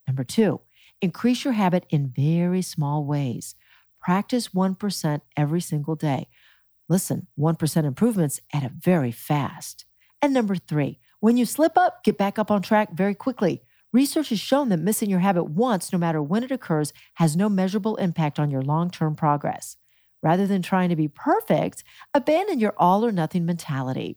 Number 0.06 0.24
two, 0.24 0.60
increase 1.00 1.44
your 1.44 1.52
habit 1.52 1.86
in 1.88 2.08
very 2.08 2.62
small 2.62 3.04
ways. 3.04 3.54
Practice 4.00 4.48
1% 4.48 5.20
every 5.36 5.60
single 5.60 5.94
day. 5.94 6.28
Listen, 6.88 7.28
1% 7.38 7.84
improvements 7.84 8.40
add 8.52 8.64
up 8.64 8.72
very 8.72 9.12
fast. 9.12 9.84
And 10.20 10.34
number 10.34 10.56
three, 10.56 10.98
when 11.20 11.36
you 11.36 11.46
slip 11.46 11.78
up, 11.78 12.02
get 12.02 12.18
back 12.18 12.38
up 12.38 12.50
on 12.50 12.62
track 12.62 12.92
very 12.92 13.14
quickly. 13.14 13.62
Research 13.92 14.28
has 14.28 14.38
shown 14.38 14.68
that 14.68 14.78
missing 14.78 15.10
your 15.10 15.18
habit 15.18 15.44
once, 15.44 15.92
no 15.92 15.98
matter 15.98 16.22
when 16.22 16.44
it 16.44 16.52
occurs, 16.52 16.92
has 17.14 17.36
no 17.36 17.48
measurable 17.48 17.96
impact 17.96 18.38
on 18.38 18.48
your 18.48 18.62
long 18.62 18.88
term 18.88 19.16
progress. 19.16 19.76
Rather 20.22 20.46
than 20.46 20.62
trying 20.62 20.90
to 20.90 20.96
be 20.96 21.08
perfect, 21.08 21.82
abandon 22.14 22.60
your 22.60 22.74
all 22.76 23.04
or 23.04 23.10
nothing 23.10 23.44
mentality. 23.44 24.16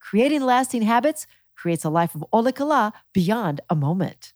Creating 0.00 0.42
lasting 0.42 0.82
habits 0.82 1.26
creates 1.56 1.84
a 1.84 1.90
life 1.90 2.14
of 2.14 2.24
olakala 2.32 2.92
beyond 3.12 3.60
a 3.68 3.74
moment. 3.74 4.34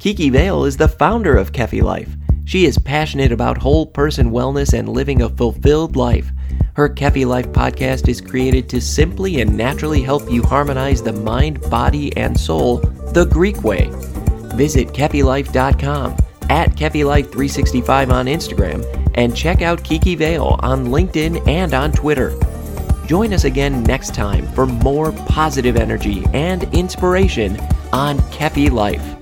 Kiki 0.00 0.30
Vale 0.30 0.64
is 0.64 0.78
the 0.78 0.88
founder 0.88 1.36
of 1.36 1.52
Kefi 1.52 1.82
Life. 1.82 2.16
She 2.44 2.64
is 2.64 2.78
passionate 2.78 3.30
about 3.30 3.58
whole 3.58 3.86
person 3.86 4.32
wellness 4.32 4.76
and 4.76 4.88
living 4.88 5.22
a 5.22 5.28
fulfilled 5.28 5.94
life. 5.94 6.32
Her 6.78 6.88
Kefi 6.88 7.26
Life 7.26 7.48
podcast 7.48 8.06
is 8.06 8.20
created 8.20 8.68
to 8.68 8.80
simply 8.80 9.40
and 9.40 9.56
naturally 9.56 10.00
help 10.00 10.30
you 10.30 10.44
harmonize 10.44 11.02
the 11.02 11.12
mind, 11.12 11.60
body, 11.62 12.16
and 12.16 12.38
soul 12.38 12.76
the 13.12 13.24
Greek 13.24 13.64
way. 13.64 13.90
Visit 14.54 14.90
KefiLife.com, 14.90 16.16
at 16.48 16.76
KefiLife365 16.76 18.12
on 18.12 18.26
Instagram, 18.26 19.10
and 19.16 19.34
check 19.34 19.60
out 19.60 19.82
Kiki 19.82 20.14
Vale 20.14 20.56
on 20.60 20.86
LinkedIn 20.86 21.48
and 21.48 21.74
on 21.74 21.90
Twitter. 21.90 22.38
Join 23.06 23.32
us 23.32 23.42
again 23.42 23.82
next 23.82 24.14
time 24.14 24.46
for 24.52 24.64
more 24.64 25.10
positive 25.10 25.76
energy 25.76 26.24
and 26.32 26.62
inspiration 26.72 27.58
on 27.92 28.20
Kefi 28.30 28.70
Life. 28.70 29.17